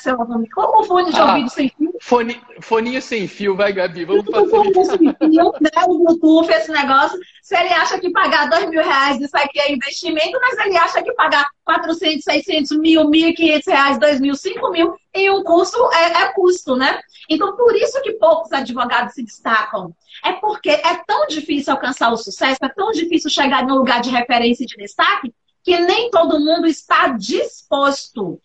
[0.53, 1.91] Como fone de ah, ouvido sem fio.
[2.01, 4.85] Fone, foninho sem fio, vai, Gabi, vamos facilitar.
[4.85, 5.69] Sem fio, né?
[5.85, 7.19] O Bluetooth, esse negócio.
[7.43, 11.03] Se ele acha que pagar dois mil reais isso aqui é investimento, mas ele acha
[11.03, 15.43] que pagar 400, 600, mil, mil e quinhentos reais, dois mil, cinco mil em um
[15.43, 16.99] curso é, é custo, né?
[17.29, 19.93] Então, por isso que poucos advogados se destacam.
[20.23, 24.09] É porque é tão difícil alcançar o sucesso, é tão difícil chegar no lugar de
[24.09, 25.33] referência e de destaque,
[25.67, 28.39] que nem todo mundo está disposto.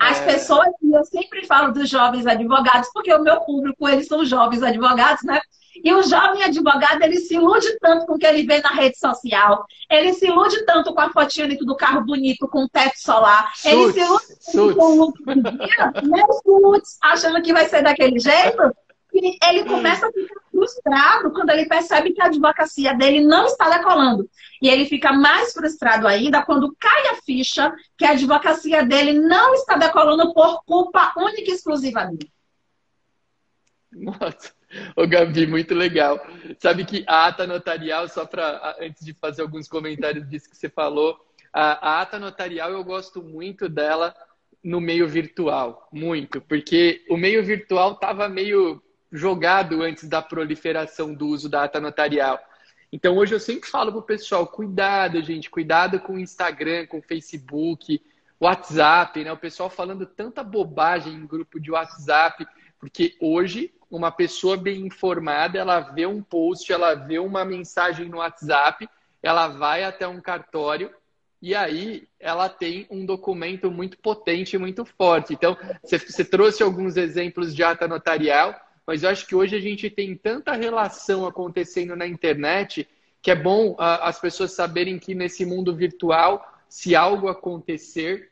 [0.00, 0.24] As é.
[0.24, 4.62] pessoas, e eu sempre falo dos jovens advogados, porque o meu público, eles são jovens
[4.62, 5.38] advogados, né?
[5.84, 8.98] E o jovem advogado, ele se ilude tanto com o que ele vê na rede
[8.98, 9.66] social.
[9.90, 13.52] Ele se ilude tanto com a fotinha do carro bonito, com o teto solar.
[13.54, 15.92] Suits, ele se ilude tanto com o look do dia,
[16.42, 18.74] suits, achando que vai ser daquele jeito.
[19.12, 23.68] E ele começa a ficar frustrado quando ele percebe que a advocacia dele não está
[23.68, 24.28] decolando.
[24.62, 29.54] E ele fica mais frustrado ainda quando cai a ficha que a advocacia dele não
[29.54, 32.30] está decolando por culpa única e exclusiva dele.
[33.92, 34.52] Nossa,
[34.96, 36.20] ô Gabi, muito legal.
[36.58, 40.68] Sabe que a ata notarial, só para antes de fazer alguns comentários disso que você
[40.68, 41.18] falou,
[41.52, 44.14] a, a ata notarial eu gosto muito dela
[44.62, 51.28] no meio virtual, muito, porque o meio virtual estava meio jogado antes da proliferação do
[51.28, 52.38] uso da ata notarial.
[52.92, 57.02] Então hoje eu sempre falo pro pessoal, cuidado, gente, cuidado com o Instagram, com o
[57.02, 58.00] Facebook,
[58.40, 59.32] WhatsApp, né?
[59.32, 62.46] O pessoal falando tanta bobagem em grupo de WhatsApp,
[62.78, 68.18] porque hoje uma pessoa bem informada, ela vê um post, ela vê uma mensagem no
[68.18, 68.88] WhatsApp,
[69.22, 70.90] ela vai até um cartório
[71.40, 75.34] e aí ela tem um documento muito potente, muito forte.
[75.34, 78.54] Então, você trouxe alguns exemplos de ata notarial
[78.86, 82.88] mas eu acho que hoje a gente tem tanta relação acontecendo na internet
[83.26, 88.30] que é bom uh, as pessoas saberem que nesse mundo virtual, se algo acontecer,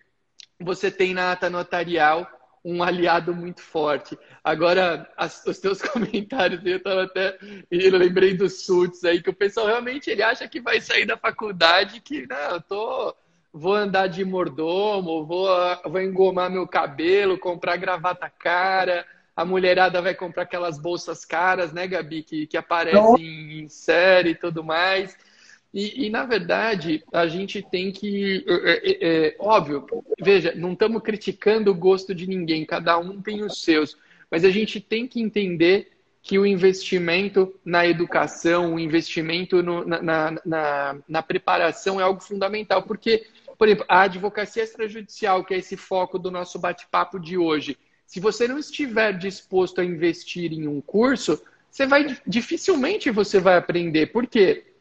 [0.61, 2.25] você tem na ata notarial
[2.65, 4.17] um aliado muito forte.
[4.43, 7.37] Agora, as, os teus comentários, eu tava até.
[7.69, 11.17] Eu lembrei dos suits aí, que o pessoal realmente ele acha que vai sair da
[11.17, 13.17] faculdade, que não, eu tô.
[13.53, 15.49] Vou andar de mordomo, vou,
[15.85, 21.87] vou engomar meu cabelo, comprar gravata cara, a mulherada vai comprar aquelas bolsas caras, né,
[21.87, 25.17] Gabi, que, que aparecem em série e tudo mais.
[25.73, 28.45] E, e, na verdade, a gente tem que.
[28.47, 29.85] É, é, é, óbvio,
[30.21, 33.97] veja, não estamos criticando o gosto de ninguém, cada um tem os seus.
[34.31, 35.91] Mas a gente tem que entender
[36.23, 42.23] que o investimento na educação, o investimento no, na, na, na, na preparação é algo
[42.23, 42.85] fundamental.
[42.85, 43.27] Porque,
[43.59, 47.77] por exemplo, a advocacia extrajudicial, que é esse foco do nosso bate-papo de hoje,
[48.15, 53.57] se você não estiver disposto a investir em um curso, você vai dificilmente você vai
[53.57, 54.13] aprender.
[54.13, 54.73] Por quê?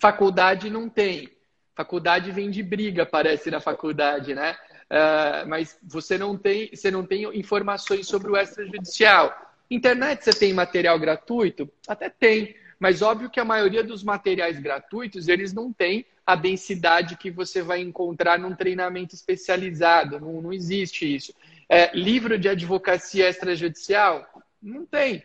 [0.00, 1.30] Faculdade não tem.
[1.76, 4.56] Faculdade vem de briga, parece na faculdade, né?
[4.90, 9.32] Uh, mas você não tem, você não tem informações sobre o extrajudicial.
[9.70, 11.70] Internet você tem material gratuito?
[11.86, 17.16] Até tem, mas óbvio que a maioria dos materiais gratuitos eles não têm a densidade
[17.16, 20.18] que você vai encontrar num treinamento especializado.
[20.18, 21.32] Não, não existe isso.
[21.74, 24.26] É, livro de advocacia extrajudicial?
[24.60, 25.24] Não tem.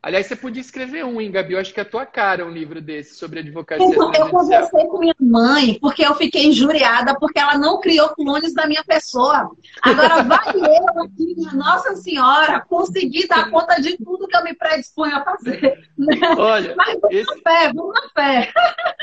[0.00, 1.54] Aliás, você podia escrever um, hein, Gabi?
[1.54, 4.86] Eu acho que é a tua cara um livro desse sobre advocacia então, Eu conversei
[4.86, 9.50] com minha mãe, porque eu fiquei injuriada, porque ela não criou clones da minha pessoa.
[9.82, 15.16] Agora, vai eu aqui, Nossa Senhora, conseguir dar conta de tudo que eu me predisponho
[15.16, 15.90] a fazer.
[16.38, 17.34] Olha, Mas vamos esse...
[17.34, 18.52] na fé, vamos na fé.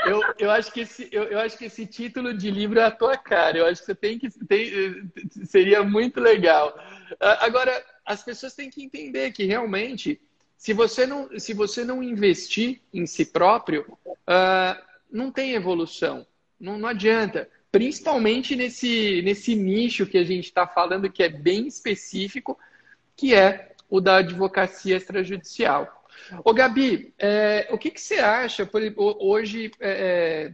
[0.06, 2.90] Eu, eu, acho que esse, eu, eu acho que esse título de livro é a
[2.90, 3.58] tua cara.
[3.58, 4.30] Eu acho que você tem que...
[4.46, 5.10] Tem,
[5.44, 6.74] seria muito legal.
[7.20, 10.20] Agora, as pessoas têm que entender que realmente
[10.56, 16.26] se você não, se você não investir em si próprio, uh, não tem evolução.
[16.58, 17.48] Não, não adianta.
[17.70, 22.58] Principalmente nesse, nesse nicho que a gente está falando, que é bem específico,
[23.14, 26.04] que é o da advocacia extrajudicial.
[26.42, 28.64] Ô, Gabi, é, o que, que você acha?
[28.64, 30.52] Por, hoje, é,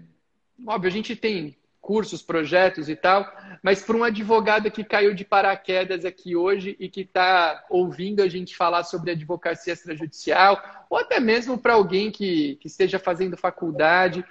[0.66, 3.28] óbvio, a gente tem cursos, projetos e tal,
[3.60, 8.28] mas para um advogado que caiu de paraquedas aqui hoje e que está ouvindo a
[8.28, 14.24] gente falar sobre advocacia extrajudicial, ou até mesmo para alguém que, que esteja fazendo faculdade,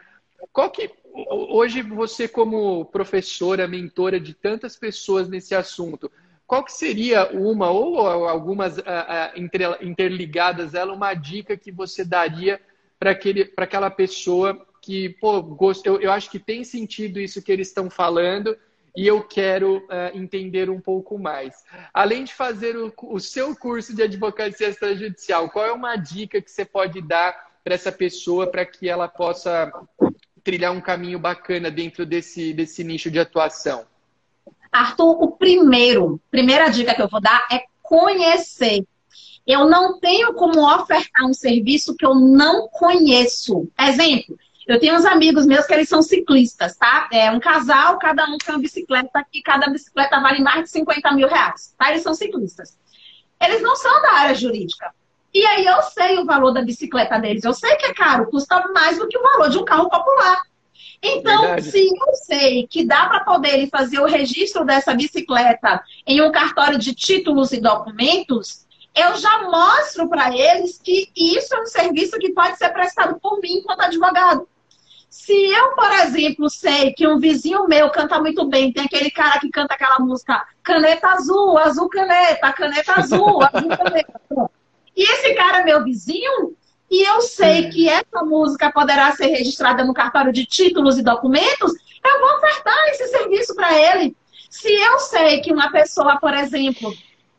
[0.54, 0.90] qual que
[1.30, 6.10] hoje você como professora, mentora de tantas pessoas nesse assunto,
[6.48, 8.78] qual que seria uma ou algumas
[9.82, 12.62] interligadas ela uma dica que você daria
[12.98, 13.12] para
[13.58, 17.90] aquela pessoa que, pô, gosto, eu, eu acho que tem sentido isso que eles estão
[17.90, 18.58] falando
[18.96, 21.64] e eu quero uh, entender um pouco mais.
[21.94, 26.52] Além de fazer o, o seu curso de advocacia extrajudicial, qual é uma dica que
[26.52, 29.72] você pode dar para essa pessoa para que ela possa
[30.44, 33.86] trilhar um caminho bacana dentro desse, desse nicho de atuação?
[34.72, 38.86] Arthur, o primeiro, primeira dica que eu vou dar é conhecer.
[39.46, 43.68] Eu não tenho como ofertar um serviço que eu não conheço.
[43.80, 44.38] Exemplo,
[44.72, 47.10] eu tenho uns amigos meus que eles são ciclistas, tá?
[47.12, 51.12] É um casal, cada um tem uma bicicleta e cada bicicleta vale mais de 50
[51.12, 51.90] mil reais, tá?
[51.90, 52.78] Eles são ciclistas.
[53.42, 54.94] Eles não são da área jurídica.
[55.34, 57.44] E aí eu sei o valor da bicicleta deles.
[57.44, 60.42] Eu sei que é caro, custa mais do que o valor de um carro popular.
[61.02, 61.72] Então, Verdade.
[61.72, 66.78] se eu sei que dá para poder fazer o registro dessa bicicleta em um cartório
[66.78, 72.34] de títulos e documentos, eu já mostro para eles que isso é um serviço que
[72.34, 74.48] pode ser prestado por mim enquanto advogado.
[75.12, 79.42] Se eu, por exemplo, sei que um vizinho meu canta muito bem, tem aquele cara
[79.42, 84.22] que canta aquela música caneta azul, azul caneta, caneta azul, azul caneta.
[84.96, 86.56] E esse cara é meu vizinho,
[86.90, 91.74] e eu sei que essa música poderá ser registrada no cartório de títulos e documentos,
[92.06, 94.16] eu vou ofertar esse serviço para ele.
[94.50, 96.94] Se eu sei que uma pessoa, por exemplo,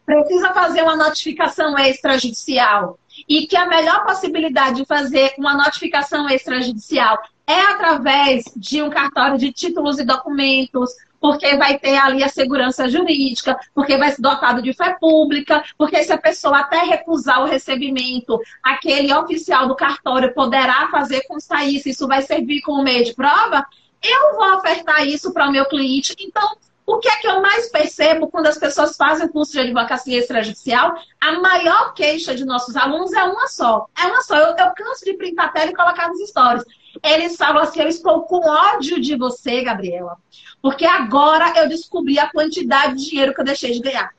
[0.05, 7.19] precisa fazer uma notificação extrajudicial e que a melhor possibilidade de fazer uma notificação extrajudicial
[7.53, 10.91] é através de um cartório de títulos e documentos,
[11.21, 16.03] porque vai ter ali a segurança jurídica, porque vai ser dotado de fé pública, porque
[16.03, 21.89] se a pessoa até recusar o recebimento, aquele oficial do cartório poderá fazer constar isso,
[21.89, 23.65] isso vai servir como meio de prova,
[24.03, 26.17] eu vou ofertar isso para o meu cliente.
[26.19, 30.19] Então, o que é que eu mais percebo quando as pessoas fazem curso de advocacia
[30.19, 30.93] extrajudicial?
[31.21, 33.87] A maior queixa de nossos alunos é uma só.
[33.97, 34.37] É uma só.
[34.37, 36.65] Eu, eu canso de printar a tela e colocar nos stories.
[37.03, 40.17] Eles falam assim: eu estou com ódio de você, Gabriela.
[40.61, 44.11] Porque agora eu descobri a quantidade de dinheiro que eu deixei de ganhar.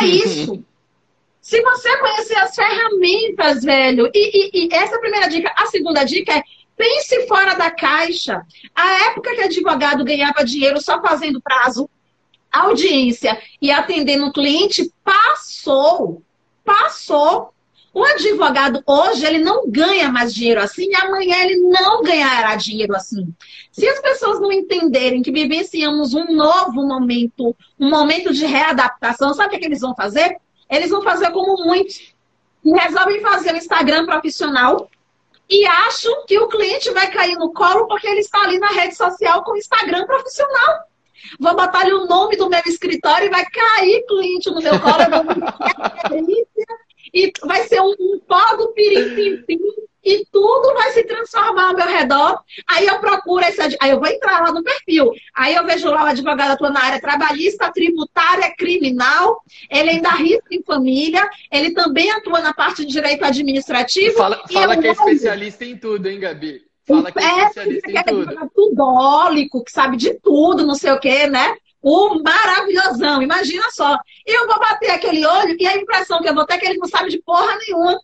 [0.00, 0.64] É isso.
[1.40, 5.52] Se você conhecer as ferramentas, velho, e, e, e essa é a primeira dica.
[5.56, 6.42] A segunda dica é
[6.76, 8.46] pense fora da caixa.
[8.74, 11.88] A época que advogado ganhava dinheiro só fazendo prazo,
[12.50, 16.22] audiência e atendendo o cliente passou.
[16.64, 17.52] Passou.
[17.94, 22.96] O advogado hoje, ele não ganha mais dinheiro assim e amanhã ele não ganhará dinheiro
[22.96, 23.34] assim.
[23.70, 29.56] Se as pessoas não entenderem que vivenciamos um novo momento, um momento de readaptação, sabe
[29.56, 30.38] o que, é eles vão fazer?
[30.70, 32.14] Eles vão fazer como muitos.
[32.64, 34.88] Resolvem fazer o Instagram profissional
[35.50, 38.96] e acham que o cliente vai cair no colo porque ele está ali na rede
[38.96, 40.84] social com o Instagram profissional.
[41.38, 44.96] Vou botar ali o nome do meu escritório e vai cair cliente no meu colo.
[47.12, 49.58] e vai ser um, um pó do pirim-pim-pim
[50.04, 52.40] e tudo vai se transformar ao meu redor.
[52.66, 55.12] Aí eu procuro esse aí eu vou entrar lá no perfil.
[55.34, 59.40] Aí eu vejo lá o advogado atua na área trabalhista, tributária, criminal.
[59.70, 61.28] Ele ainda risca em família.
[61.50, 64.16] Ele também atua na parte de direito administrativo.
[64.16, 66.62] Fala, fala que é especialista em tudo, hein, Gabi?
[66.84, 68.32] Fala que é, é especialista em tudo.
[68.32, 71.54] É tudólico, que sabe de tudo, não sei o quê, né?
[71.82, 73.98] O maravilhosão, imagina só.
[74.24, 76.78] Eu vou bater aquele olho e a impressão que eu vou ter é que ele
[76.78, 77.98] não sabe de porra nenhuma.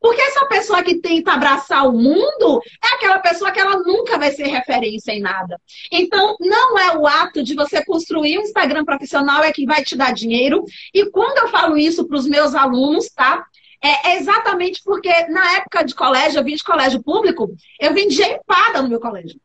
[0.00, 4.32] Porque essa pessoa que tenta abraçar o mundo é aquela pessoa que ela nunca vai
[4.32, 5.56] ser referência em nada.
[5.92, 9.96] Então, não é o ato de você construir um Instagram profissional é que vai te
[9.96, 10.64] dar dinheiro.
[10.92, 13.46] E quando eu falo isso para os meus alunos, tá?
[13.80, 18.82] É exatamente porque na época de colégio, eu vim de colégio público, eu vendia empada
[18.82, 19.40] no meu colégio.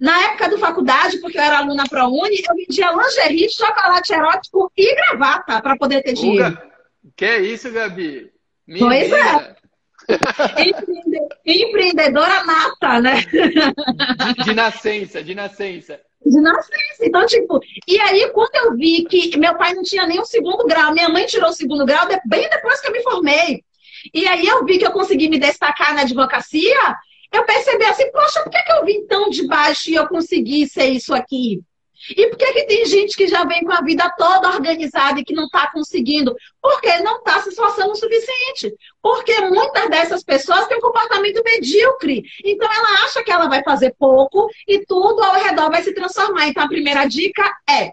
[0.00, 4.94] Na época da faculdade, porque eu era aluna ProUni, eu vendia lingerie, chocolate erótico e
[4.94, 6.46] gravata para poder ter dinheiro.
[6.46, 6.70] Uga,
[7.14, 8.32] que é isso, Gabi?
[8.66, 9.56] Minha pois é.
[11.44, 13.20] Empreendedora nata, né?
[13.20, 16.00] De, de nascença, de nascença.
[16.24, 17.02] De nascença.
[17.02, 20.66] Então, tipo, e aí quando eu vi que meu pai não tinha nem o segundo
[20.66, 23.62] grau, minha mãe tirou o segundo grau bem depois que eu me formei.
[24.14, 26.96] E aí eu vi que eu consegui me destacar na advocacia,
[27.32, 30.68] eu percebi assim, poxa, por que, que eu vim tão de baixo e eu consegui
[30.68, 31.62] ser isso aqui?
[32.16, 35.24] E por que, que tem gente que já vem com a vida toda organizada e
[35.24, 36.34] que não está conseguindo?
[36.60, 38.74] Porque não está se esforçando o suficiente.
[39.02, 42.22] Porque muitas dessas pessoas têm um comportamento medíocre.
[42.42, 46.48] Então ela acha que ela vai fazer pouco e tudo ao redor vai se transformar.
[46.48, 47.92] Então a primeira dica é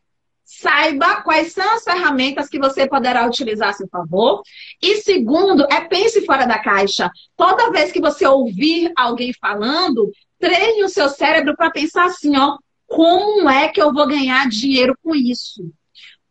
[0.60, 4.42] saiba quais são as ferramentas que você poderá utilizar a seu favor.
[4.82, 7.10] E segundo, é pense fora da caixa.
[7.36, 12.58] Toda vez que você ouvir alguém falando, treine o seu cérebro para pensar assim, ó,
[12.88, 15.72] como é que eu vou ganhar dinheiro com isso?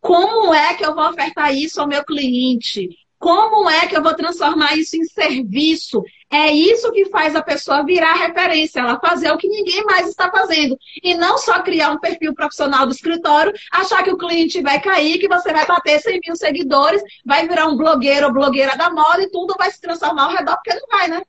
[0.01, 2.89] Como é que eu vou ofertar isso ao meu cliente?
[3.19, 6.03] Como é que eu vou transformar isso em serviço?
[6.29, 10.29] É isso que faz a pessoa virar referência, ela fazer o que ninguém mais está
[10.29, 10.77] fazendo.
[11.01, 15.19] E não só criar um perfil profissional do escritório, achar que o cliente vai cair,
[15.19, 19.23] que você vai bater 100 mil seguidores, vai virar um blogueiro ou blogueira da moda
[19.23, 21.21] e tudo vai se transformar ao redor, porque não vai, né?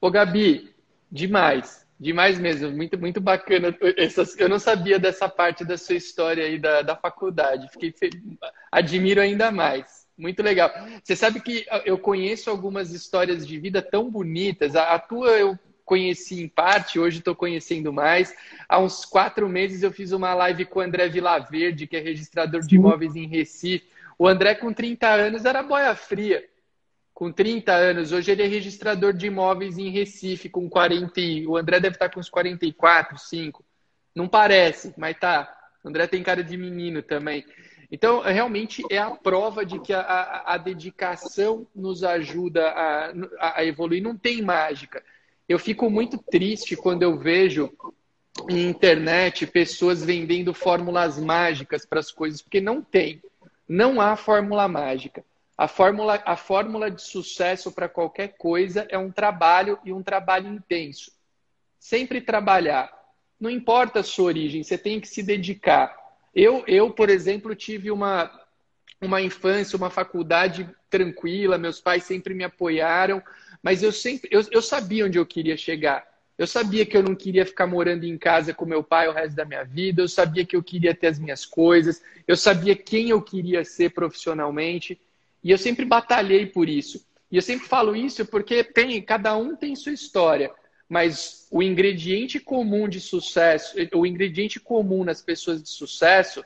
[0.00, 0.74] Ô, Gabi,
[1.10, 1.86] demais.
[1.98, 3.74] Demais mesmo, muito, muito bacana.
[3.96, 7.68] Essas, eu não sabia dessa parte da sua história aí da, da faculdade.
[7.70, 7.94] Fiquei
[8.70, 10.05] admiro ainda mais.
[10.16, 10.70] Muito legal.
[11.02, 14.74] Você sabe que eu conheço algumas histórias de vida tão bonitas.
[14.74, 18.34] A, a tua eu conheci em parte, hoje estou conhecendo mais.
[18.68, 22.62] Há uns quatro meses eu fiz uma live com o André Vilaverde, que é registrador
[22.62, 23.86] de imóveis em Recife.
[24.18, 26.42] O André, com 30 anos, era boia fria
[27.16, 28.12] com 30 anos.
[28.12, 31.18] Hoje ele é registrador de imóveis em Recife, com 40.
[31.46, 33.64] O André deve estar com uns 44, 5.
[34.14, 35.50] Não parece, mas tá.
[35.82, 37.42] O André tem cara de menino também.
[37.90, 43.12] Então, realmente é a prova de que a, a, a dedicação nos ajuda a,
[43.58, 44.02] a, evoluir.
[44.02, 45.02] Não tem mágica.
[45.48, 47.72] Eu fico muito triste quando eu vejo
[48.48, 53.22] em internet pessoas vendendo fórmulas mágicas para as coisas, porque não tem.
[53.68, 55.24] Não há fórmula mágica.
[55.56, 60.52] A fórmula, a fórmula de sucesso para qualquer coisa é um trabalho e um trabalho
[60.52, 61.10] intenso.
[61.78, 62.92] Sempre trabalhar.
[63.40, 65.96] Não importa a sua origem, você tem que se dedicar.
[66.36, 68.30] Eu, eu por exemplo, tive uma,
[69.00, 73.22] uma infância, uma faculdade tranquila, meus pais sempre me apoiaram,
[73.62, 76.06] mas eu sempre eu, eu sabia onde eu queria chegar.
[76.36, 79.34] Eu sabia que eu não queria ficar morando em casa com meu pai o resto
[79.34, 83.08] da minha vida, eu sabia que eu queria ter as minhas coisas, eu sabia quem
[83.08, 85.00] eu queria ser profissionalmente.
[85.42, 87.02] E eu sempre batalhei por isso.
[87.32, 90.52] E eu sempre falo isso porque tem, cada um tem sua história,
[90.88, 96.44] mas o ingrediente comum de sucesso, o ingrediente comum nas pessoas de sucesso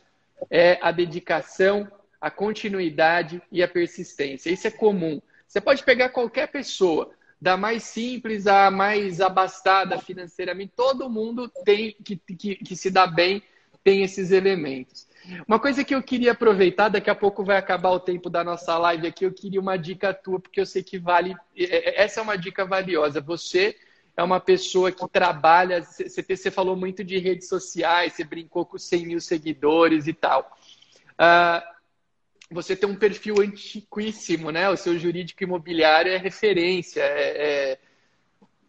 [0.50, 4.50] é a dedicação, a continuidade e a persistência.
[4.50, 5.20] Isso é comum.
[5.46, 7.10] Você pode pegar qualquer pessoa,
[7.40, 13.06] da mais simples à mais abastada financeiramente, todo mundo tem que, que, que se dá
[13.06, 13.42] bem
[13.82, 15.08] tem esses elementos.
[15.46, 18.76] Uma coisa que eu queria aproveitar, daqui a pouco vai acabar o tempo da nossa
[18.78, 21.34] live aqui, eu queria uma dica tua, porque eu sei que vale.
[21.56, 23.20] É, é, essa é uma dica valiosa.
[23.20, 23.76] Você
[24.20, 25.82] é uma pessoa que trabalha.
[25.82, 30.56] Você, você falou muito de redes sociais, você brincou com 100 mil seguidores e tal.
[31.12, 31.62] Uh,
[32.50, 34.68] você tem um perfil antiquíssimo, né?
[34.68, 37.00] O seu jurídico imobiliário é referência.
[37.00, 37.78] É, é...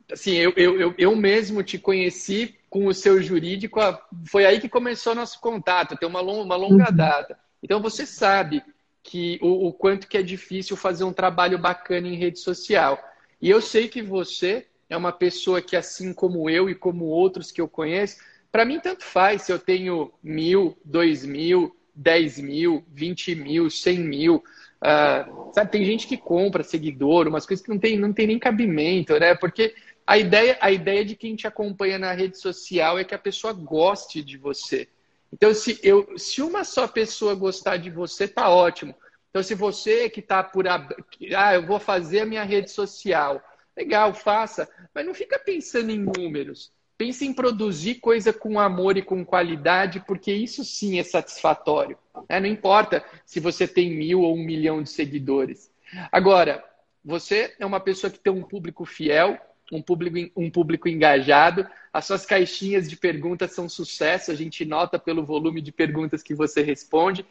[0.09, 3.79] Assim, eu, eu, eu, eu mesmo te conheci com o seu jurídico,
[4.25, 6.95] foi aí que começou nosso contato, tem uma, longa, uma longa uhum.
[6.95, 7.37] data.
[7.61, 8.63] Então você sabe
[9.03, 12.97] que o, o, quanto que é difícil fazer um trabalho bacana em rede social.
[13.41, 17.49] E eu sei que você é uma pessoa que, assim como eu e como outros
[17.49, 18.17] que eu conheço,
[18.51, 23.99] para mim tanto faz se eu tenho mil, dois mil, dez mil, vinte mil, cem
[23.99, 24.43] mil.
[24.83, 28.37] Uh, sabe, tem gente que compra seguidor, umas coisas que não tem, não tem nem
[28.37, 29.33] cabimento, né?
[29.33, 29.73] Porque
[30.05, 33.53] a ideia, a ideia de quem te acompanha na rede social é que a pessoa
[33.53, 34.89] goste de você.
[35.31, 38.93] Então, se, eu, se uma só pessoa gostar de você, tá ótimo.
[39.29, 40.67] Então, se você que está por.
[40.67, 43.41] Ah, eu vou fazer a minha rede social.
[43.81, 44.69] Legal, faça.
[44.93, 46.71] Mas não fica pensando em números.
[46.97, 51.97] Pense em produzir coisa com amor e com qualidade, porque isso sim é satisfatório.
[52.29, 52.39] Né?
[52.39, 55.71] Não importa se você tem mil ou um milhão de seguidores.
[56.11, 56.63] Agora,
[57.03, 59.39] você é uma pessoa que tem um público fiel,
[59.71, 61.67] um público, um público engajado.
[61.91, 66.35] As suas caixinhas de perguntas são sucesso, a gente nota pelo volume de perguntas que
[66.35, 67.25] você responde.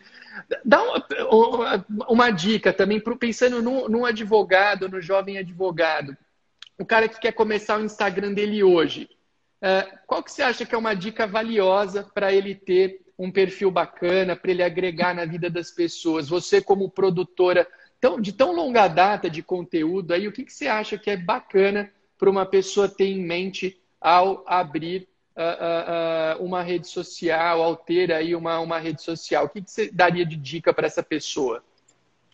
[0.64, 6.16] Dá uma, uma dica também, pensando num, num advogado, no jovem advogado.
[6.81, 9.07] O cara que quer começar o Instagram dele hoje.
[9.61, 13.70] É, qual que você acha que é uma dica valiosa para ele ter um perfil
[13.70, 16.31] bacana, para ele agregar na vida das pessoas?
[16.31, 17.68] Você, como produtora
[18.18, 21.93] de tão longa data de conteúdo, aí, o que, que você acha que é bacana
[22.18, 25.07] para uma pessoa ter em mente ao abrir
[25.37, 29.45] uh, uh, uma rede social, ao ter aí uma, uma rede social?
[29.45, 31.62] O que, que você daria de dica para essa pessoa?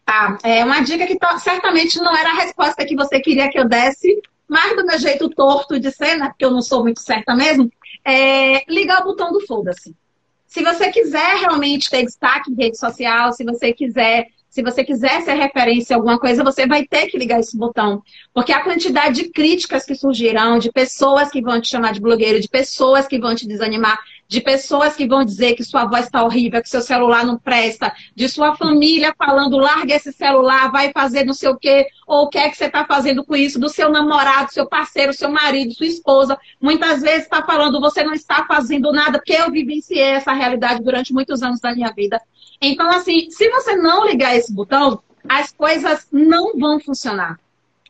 [0.06, 3.68] Ah, é uma dica que certamente não era a resposta que você queria que eu
[3.68, 7.34] desse, mas do meu jeito torto de ser, né, porque eu não sou muito certa
[7.34, 7.70] mesmo,
[8.04, 9.94] é ligar o botão do foda-se.
[10.46, 15.20] Se você quiser realmente ter destaque em rede social, se você quiser se você quiser
[15.20, 18.02] ser referência em alguma coisa, você vai ter que ligar esse botão.
[18.32, 22.40] Porque a quantidade de críticas que surgirão, de pessoas que vão te chamar de blogueiro,
[22.40, 26.22] de pessoas que vão te desanimar, de pessoas que vão dizer que sua voz está
[26.24, 31.24] horrível, que seu celular não presta, de sua família falando, larga esse celular, vai fazer
[31.24, 33.68] não sei o quê, ou o que é que você está fazendo com isso, do
[33.68, 36.38] seu namorado, seu parceiro, seu marido, sua esposa.
[36.60, 41.12] Muitas vezes está falando, você não está fazendo nada, porque eu vivenciei essa realidade durante
[41.12, 42.20] muitos anos da minha vida.
[42.60, 47.38] Então, assim, se você não ligar esse botão, as coisas não vão funcionar.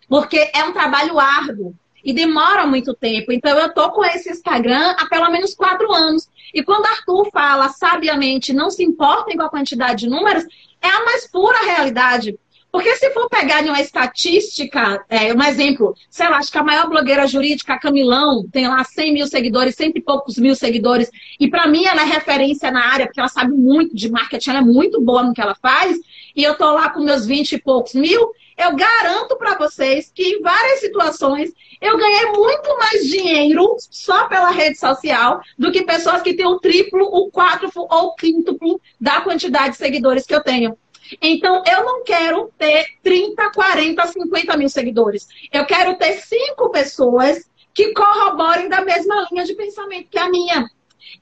[0.08, 1.74] Porque é um trabalho árduo
[2.04, 3.32] e demora muito tempo.
[3.32, 6.28] Então, eu tô com esse Instagram há pelo menos quatro anos.
[6.54, 10.44] E quando Arthur fala sabiamente, não se importem com a quantidade de números,
[10.80, 12.38] é a mais pura realidade.
[12.76, 16.88] Porque se for pegar uma estatística, é, um exemplo, sei lá, acho que a maior
[16.88, 21.48] blogueira jurídica, a Camilão, tem lá 100 mil seguidores, cento e poucos mil seguidores, e
[21.48, 24.62] para mim ela é referência na área, porque ela sabe muito de marketing, ela é
[24.62, 25.98] muito boa no que ela faz,
[26.34, 30.22] e eu tô lá com meus 20 e poucos mil, eu garanto para vocês que
[30.22, 36.22] em várias situações eu ganhei muito mais dinheiro só pela rede social do que pessoas
[36.22, 40.42] que têm o triplo, o quádruplo ou o quíntuplo da quantidade de seguidores que eu
[40.42, 40.76] tenho.
[41.20, 45.28] Então, eu não quero ter 30, 40, 50 mil seguidores.
[45.52, 50.68] Eu quero ter cinco pessoas que corroborem da mesma linha de pensamento que a minha.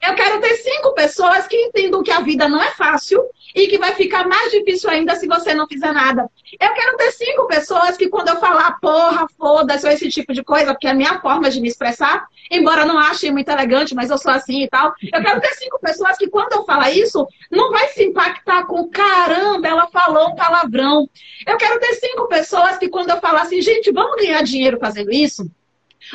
[0.01, 3.23] Eu quero ter cinco pessoas que entendam que a vida não é fácil
[3.55, 6.29] e que vai ficar mais difícil ainda se você não fizer nada.
[6.59, 10.43] Eu quero ter cinco pessoas que, quando eu falar porra, foda-se, ou esse tipo de
[10.43, 14.09] coisa, porque é a minha forma de me expressar, embora não ache muito elegante, mas
[14.09, 14.93] eu sou assim e tal.
[15.01, 18.89] Eu quero ter cinco pessoas que, quando eu falar isso, não vai se impactar com
[18.89, 21.09] caramba, ela falou um palavrão.
[21.47, 25.11] Eu quero ter cinco pessoas que, quando eu falar assim, gente, vamos ganhar dinheiro fazendo
[25.11, 25.49] isso?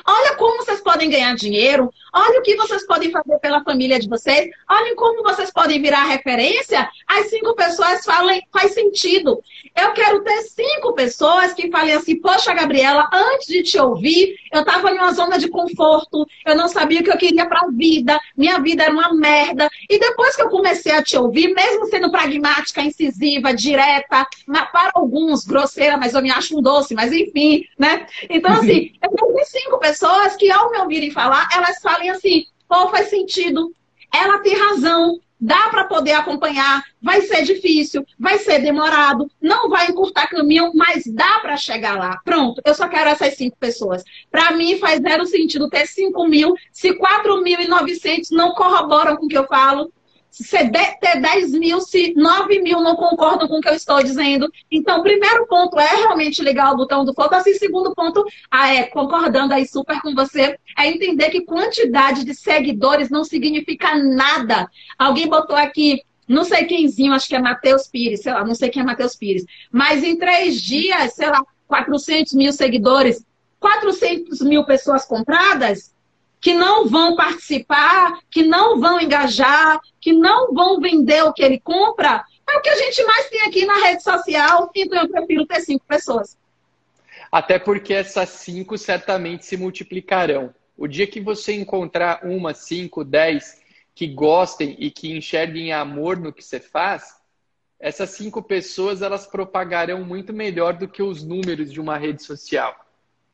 [0.07, 4.09] Olha como vocês podem ganhar dinheiro, olha o que vocês podem fazer pela família de
[4.09, 6.89] vocês, olhem como vocês podem virar referência.
[7.07, 9.43] As cinco pessoas falem, faz sentido.
[9.77, 14.61] Eu quero ter cinco pessoas que falem assim, poxa, Gabriela, antes de te ouvir, eu
[14.61, 17.71] estava em uma zona de conforto, eu não sabia o que eu queria para a
[17.71, 19.69] vida, minha vida era uma merda.
[19.89, 25.45] E depois que eu comecei a te ouvir, mesmo sendo pragmática, incisiva, direta, para alguns
[25.45, 28.07] grosseira, mas eu me acho um doce, mas enfim, né?
[28.29, 29.11] Então, assim, eu
[29.49, 33.73] cinco pessoas que, ao me ouvirem falar, elas falem assim: pô, faz sentido,
[34.13, 39.87] ela tem razão, dá para poder acompanhar, vai ser difícil, vai ser demorado, não vai
[39.87, 42.21] encurtar caminho, mas dá para chegar lá.
[42.25, 44.05] Pronto, eu só quero essas cinco pessoas.
[44.31, 49.39] Para mim faz zero sentido ter 5 mil, se 4.900 não corroboram com o que
[49.39, 49.91] eu falo,
[50.31, 54.51] se ter 10 mil, se 9 mil não concordam com o que eu estou dizendo.
[54.71, 57.55] Então, primeiro ponto é realmente ligar o botão do foda-se.
[57.55, 63.11] Segundo ponto, ah, é, concordando aí super com você, é entender que quantidade de seguidores
[63.11, 64.69] não significa nada.
[64.97, 68.71] Alguém botou aqui, não sei quemzinho, acho que é Matheus Pires, sei lá, não sei
[68.71, 69.45] quem é Matheus Pires.
[69.71, 73.25] Mas em três dias, sei lá, 400 mil seguidores,
[73.59, 75.93] 400 mil pessoas compradas,
[76.41, 81.61] que não vão participar, que não vão engajar, que não vão vender o que ele
[81.61, 85.47] compra, é o que a gente mais tem aqui na rede social, então eu prefiro
[85.47, 86.37] ter cinco pessoas.
[87.31, 90.55] Até porque essas cinco certamente se multiplicarão.
[90.77, 93.61] O dia que você encontrar uma, cinco, dez
[93.95, 97.21] que gostem e que enxerguem amor no que você faz,
[97.79, 102.75] essas cinco pessoas elas propagarão muito melhor do que os números de uma rede social.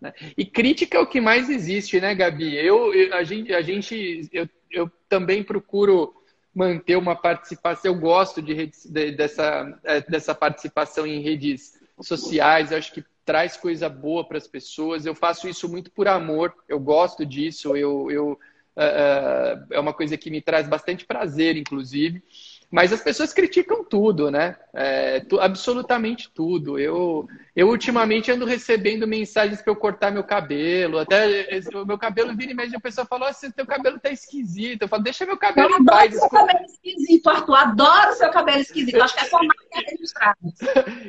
[0.00, 0.12] Né?
[0.36, 2.54] E crítica é o que mais existe, né, Gabi?
[2.54, 6.15] Eu, eu a gente, a gente eu, eu também procuro
[6.56, 7.92] manter uma participação.
[7.92, 12.72] Eu gosto de, redes, de, dessa, é, dessa participação em redes sociais.
[12.72, 15.04] Acho que traz coisa boa para as pessoas.
[15.04, 16.54] Eu faço isso muito por amor.
[16.66, 17.76] Eu gosto disso.
[17.76, 18.32] Eu, eu
[18.74, 22.22] uh, uh, é uma coisa que me traz bastante prazer, inclusive.
[22.70, 24.56] Mas as pessoas criticam tudo, né?
[24.74, 26.78] É, tu, absolutamente tudo.
[26.78, 30.98] Eu, eu ultimamente ando recebendo mensagens para eu cortar meu cabelo.
[30.98, 34.82] Até o meu cabelo vira e mexe, a pessoa falou assim: teu cabelo tá esquisito.
[34.82, 36.14] Eu falo, deixa meu cabelo eu em paz.
[36.16, 37.56] Adoro seu cabelo esquisito, Arthur.
[37.56, 39.02] Adoro seu cabelo esquisito.
[39.02, 40.38] Acho que é só marca registrada.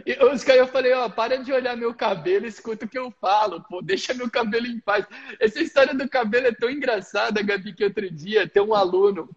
[0.57, 4.13] Eu falei, ó, para de olhar meu cabelo, escuta o que eu falo, pô, deixa
[4.13, 5.05] meu cabelo em paz.
[5.39, 9.29] Essa história do cabelo é tão engraçada, Gabi, que outro dia tem um aluno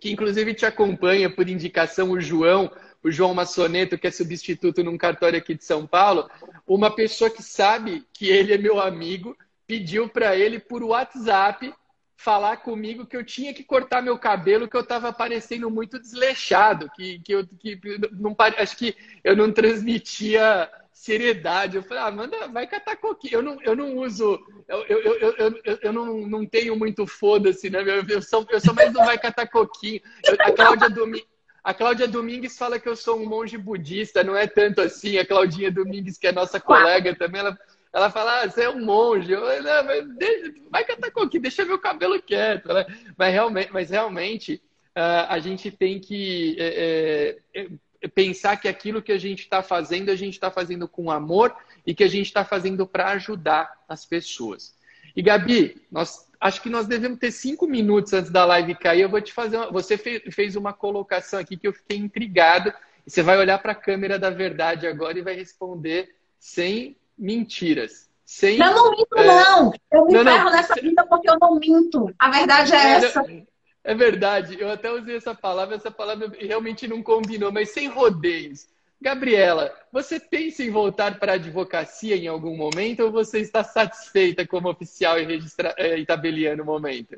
[0.00, 2.70] que inclusive te acompanha por indicação, o João,
[3.02, 6.28] o João Massoneto, que é substituto num cartório aqui de São Paulo,
[6.66, 9.36] uma pessoa que sabe que ele é meu amigo,
[9.66, 11.72] pediu para ele por WhatsApp
[12.16, 16.90] falar comigo que eu tinha que cortar meu cabelo, que eu estava parecendo muito desleixado,
[16.96, 17.78] que, que eu que
[18.12, 21.76] não acho que eu não transmitia seriedade.
[21.76, 23.34] Eu falei, ah, manda, vai catar coquinho.
[23.34, 27.68] Eu não, eu não uso, eu, eu, eu, eu, eu não, não tenho muito foda-se,
[27.68, 27.80] né?
[27.82, 30.00] Eu, eu, sou, eu sou mais do vai catar coquinho.
[30.24, 31.28] Eu, a, Cláudia Domingues,
[31.62, 35.18] a Cláudia Domingues fala que eu sou um monge budista, não é tanto assim.
[35.18, 37.58] A Claudinha Domingues, que é nossa colega também, ela,
[37.92, 39.30] ela fala, ah, você é um monge.
[39.30, 42.72] Eu, não, deixa, vai catar coquinho, deixa meu cabelo quieto.
[42.72, 42.86] Né?
[43.18, 44.62] Mas realmente, mas realmente
[44.96, 46.56] uh, a gente tem que.
[46.58, 47.68] É, é,
[48.14, 51.54] pensar que aquilo que a gente está fazendo, a gente está fazendo com amor
[51.86, 54.74] e que a gente está fazendo para ajudar as pessoas.
[55.14, 59.02] E Gabi, nós, acho que nós devemos ter cinco minutos antes da live cair.
[59.02, 59.56] Eu vou te fazer.
[59.56, 62.72] Uma, você fez, uma colocação aqui que eu fiquei intrigado.
[63.06, 68.10] Você vai olhar para a câmera da verdade agora e vai responder sem mentiras.
[68.24, 69.26] Sem, eu não minto, é...
[69.26, 69.72] não.
[69.92, 70.52] Eu me não, ferro não.
[70.52, 72.12] nessa vida porque eu não minto.
[72.18, 73.24] A verdade é, é essa.
[73.86, 78.66] É verdade, eu até usei essa palavra, essa palavra realmente não combinou, mas sem rodeios.
[79.00, 84.44] Gabriela, você pensa em voltar para a advocacia em algum momento ou você está satisfeita
[84.44, 85.72] como oficial e, registra...
[85.78, 87.16] e tabeliã no momento?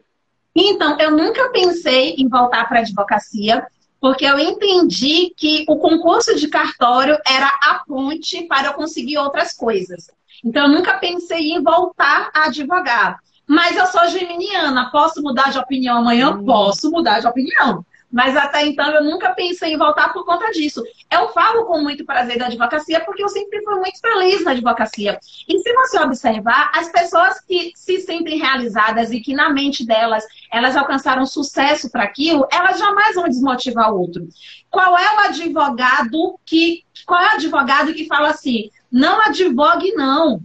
[0.54, 3.66] Então, eu nunca pensei em voltar para a advocacia,
[3.98, 9.54] porque eu entendi que o concurso de cartório era a ponte para eu conseguir outras
[9.54, 10.10] coisas.
[10.44, 13.20] Então, eu nunca pensei em voltar a advogar.
[13.48, 16.32] Mas eu sou geminiana, posso mudar de opinião amanhã?
[16.32, 16.44] Hum.
[16.44, 17.84] Posso mudar de opinião.
[18.10, 20.82] Mas até então eu nunca pensei em voltar por conta disso.
[21.10, 25.18] Eu falo com muito prazer da advocacia porque eu sempre fui muito feliz na advocacia.
[25.46, 30.24] E se você observar, as pessoas que se sentem realizadas e que na mente delas
[30.50, 34.26] elas alcançaram sucesso para aquilo, elas jamais vão desmotivar o outro.
[34.70, 40.42] Qual é o advogado que qual é o advogado que fala assim: "Não advogue não"?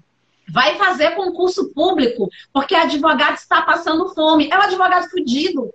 [0.50, 4.50] Vai fazer concurso público, porque advogado está passando fome.
[4.52, 5.74] É o advogado fudido.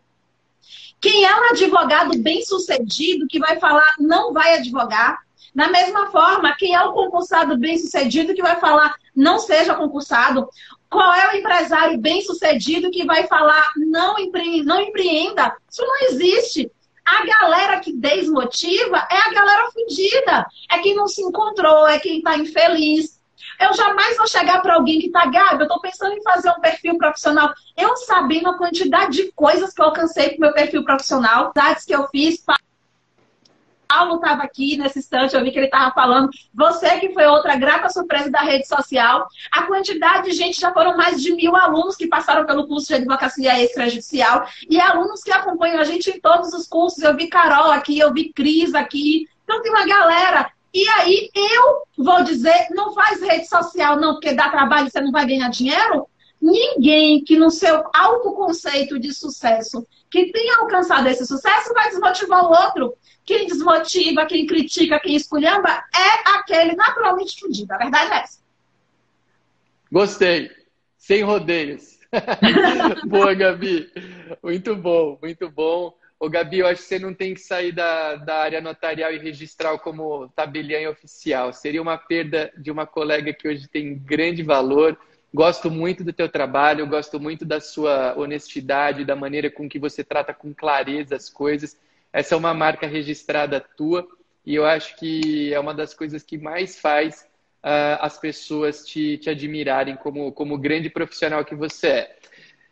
[1.00, 5.18] Quem é um advogado bem sucedido que vai falar não vai advogar?
[5.54, 10.48] Da mesma forma, quem é o concursado bem sucedido que vai falar não seja concursado?
[10.90, 14.62] Qual é o empresário bem sucedido que vai falar não, empre...
[14.62, 15.54] não empreenda?
[15.70, 16.70] Isso não existe.
[17.04, 20.46] A galera que desmotiva é a galera fodida.
[20.70, 23.17] É quem não se encontrou, é quem está infeliz,
[23.61, 26.61] eu jamais vou chegar para alguém que está, Gabi, eu estou pensando em fazer um
[26.61, 27.52] perfil profissional.
[27.76, 31.94] Eu sabendo a quantidade de coisas que eu alcancei com meu perfil profissional, dados que
[31.94, 32.42] eu fiz,
[33.88, 36.28] Paulo estava aqui nesse instante, eu vi que ele estava falando.
[36.54, 39.26] Você que foi outra grata surpresa da rede social.
[39.50, 42.94] A quantidade de gente, já foram mais de mil alunos que passaram pelo curso de
[42.94, 47.02] advocacia extrajudicial e alunos que acompanham a gente em todos os cursos.
[47.02, 49.26] Eu vi Carol aqui, eu vi Cris aqui.
[49.42, 54.34] Então tem uma galera e aí eu vou dizer, não faz rede social não, porque
[54.34, 56.06] dá trabalho você não vai ganhar dinheiro?
[56.40, 62.50] Ninguém que no seu autoconceito de sucesso, que tenha alcançado esse sucesso, vai desmotivar o
[62.50, 62.94] outro.
[63.24, 67.74] Quem desmotiva, quem critica, quem esculhamba, é aquele naturalmente fudido.
[67.74, 68.38] A verdade é essa.
[69.90, 70.50] Gostei.
[70.96, 71.98] Sem rodeios.
[73.06, 73.90] Boa, Gabi.
[74.42, 75.94] Muito bom, muito bom.
[76.20, 79.18] Ô, Gabi, eu acho que você não tem que sair da, da área notarial e
[79.18, 81.52] registrar como tabeliã oficial.
[81.52, 84.98] Seria uma perda de uma colega que hoje tem grande valor.
[85.32, 90.02] Gosto muito do teu trabalho, gosto muito da sua honestidade, da maneira com que você
[90.02, 91.78] trata com clareza as coisas.
[92.12, 94.04] Essa é uma marca registrada tua
[94.44, 97.28] e eu acho que é uma das coisas que mais faz
[97.62, 102.16] uh, as pessoas te, te admirarem como, como grande profissional que você é.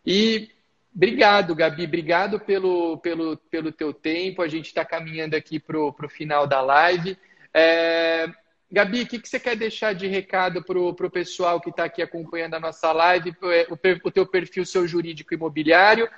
[0.04, 0.48] E
[0.96, 1.84] Obrigado, Gabi.
[1.84, 4.40] Obrigado pelo, pelo, pelo teu tempo.
[4.40, 7.18] A gente está caminhando aqui para o final da live.
[7.52, 8.26] É...
[8.72, 12.00] Gabi, o que, que você quer deixar de recado para o pessoal que está aqui
[12.00, 13.36] acompanhando a nossa live?
[13.44, 16.08] É, o, o teu perfil, seu jurídico imobiliário,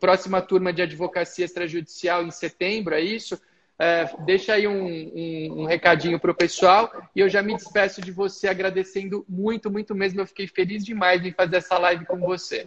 [0.00, 3.40] próxima turma de advocacia extrajudicial em setembro, é isso?
[3.78, 8.00] É, deixa aí um, um, um recadinho para o pessoal e eu já me despeço
[8.00, 10.20] de você agradecendo muito, muito mesmo.
[10.20, 12.66] Eu fiquei feliz demais em fazer essa live com você.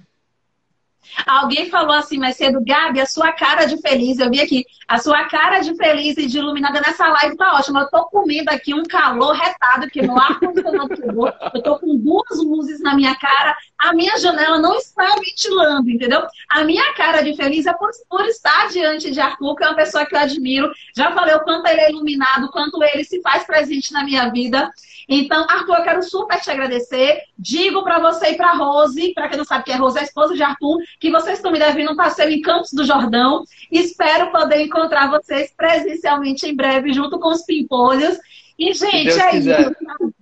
[1.25, 4.97] Alguém falou assim mais cedo, Gabi, a sua cara de feliz, eu vi aqui, a
[4.97, 7.81] sua cara de feliz e de iluminada nessa live tá ótima.
[7.81, 11.33] Eu tô comendo aqui um calor retado, porque no ar condicionado quebrou.
[11.53, 16.25] Eu tô com duas luzes na minha cara, a minha janela não está ventilando, entendeu?
[16.49, 19.75] A minha cara de feliz é por, por estar diante de Arthur, que é uma
[19.75, 20.71] pessoa que eu admiro.
[20.95, 24.29] Já falei o quanto ele é iluminado, o quanto ele se faz presente na minha
[24.29, 24.71] vida.
[25.07, 27.21] Então, Arthur, eu quero super te agradecer.
[27.37, 30.03] Digo para você e para Rose, para quem não sabe que é Rose, é a
[30.03, 33.43] esposa de Arthur, que vocês estão me devendo um passeio em Campos do Jordão.
[33.71, 38.17] Espero poder encontrar vocês presencialmente em breve, junto com os pimpolhos.
[38.57, 39.59] E, gente, é quiser.
[39.61, 40.15] isso.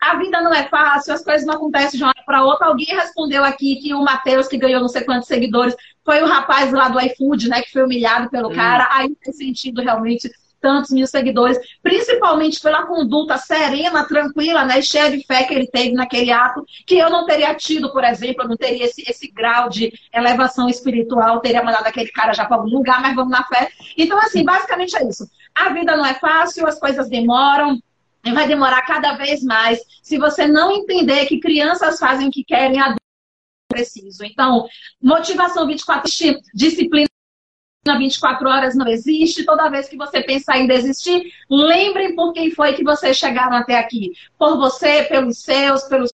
[0.00, 2.68] A vida não é fácil, as coisas não acontecem de uma hora para outra.
[2.68, 6.72] Alguém respondeu aqui que o Matheus, que ganhou não sei quantos seguidores, foi o rapaz
[6.72, 8.54] lá do iFood, né, que foi humilhado pelo hum.
[8.54, 8.88] cara.
[8.92, 15.24] Aí tem sentido realmente tantos mil seguidores, principalmente pela conduta serena, tranquila, né, cheia de
[15.24, 18.56] fé que ele teve naquele ato, que eu não teria tido, por exemplo, eu não
[18.56, 23.00] teria esse, esse grau de elevação espiritual, teria mandado aquele cara já para algum lugar,
[23.00, 23.70] mas vamos na fé.
[23.96, 25.28] Então, assim, basicamente é isso.
[25.54, 27.80] A vida não é fácil, as coisas demoram,
[28.24, 29.80] e vai demorar cada vez mais.
[30.02, 33.00] Se você não entender que crianças fazem o que querem, adultos
[33.70, 34.24] preciso.
[34.24, 34.66] Então,
[35.00, 36.10] motivação 24,
[36.52, 37.08] disciplina
[37.86, 39.44] 24 horas não existe.
[39.44, 43.78] Toda vez que você pensar em desistir, lembre por quem foi que vocês chegaram até
[43.78, 44.12] aqui.
[44.38, 46.10] Por você, pelos seus, pelos.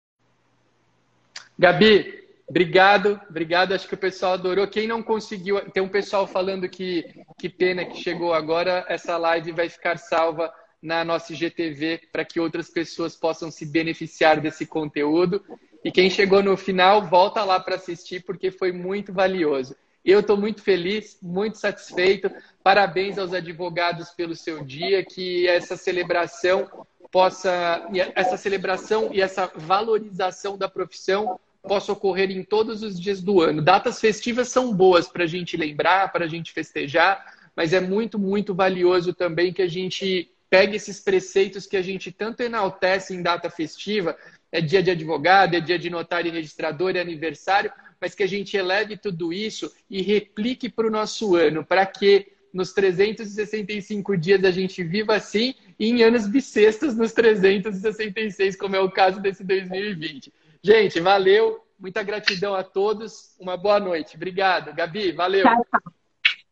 [1.59, 3.73] Gabi, obrigado, obrigado.
[3.73, 4.67] Acho que o pessoal adorou.
[4.69, 7.05] Quem não conseguiu, tem um pessoal falando que
[7.39, 8.85] que pena que chegou agora.
[8.89, 10.53] Essa live vai ficar salva
[10.83, 15.43] na nossa IGTV para que outras pessoas possam se beneficiar desse conteúdo.
[15.83, 19.75] E quem chegou no final, volta lá para assistir porque foi muito valioso.
[20.05, 22.31] Eu estou muito feliz, muito satisfeito.
[22.63, 26.69] Parabéns aos advogados pelo seu dia, que essa celebração
[27.11, 33.41] possa, essa celebração e essa valorização da profissão possa ocorrer em todos os dias do
[33.41, 33.63] ano.
[33.63, 37.25] Datas festivas são boas para a gente lembrar, para a gente festejar,
[37.57, 42.13] mas é muito, muito valioso também que a gente pegue esses preceitos que a gente
[42.13, 44.17] tanto enaltece em data festiva,
[44.53, 48.27] é dia de advogado, é dia de notário e registrador, é aniversário, mas que a
[48.27, 54.45] gente eleve tudo isso e replique para o nosso ano, para que nos 365 dias
[54.45, 59.43] a gente viva assim e em anos bissextos nos 366, como é o caso desse
[59.43, 60.33] 2020.
[60.63, 61.61] Gente, valeu.
[61.79, 63.35] Muita gratidão a todos.
[63.39, 64.17] Uma boa noite.
[64.17, 64.73] Obrigado.
[64.73, 65.45] Gabi, valeu.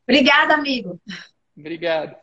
[0.07, 1.01] Obrigada, amigo.
[1.57, 2.22] Obrigado.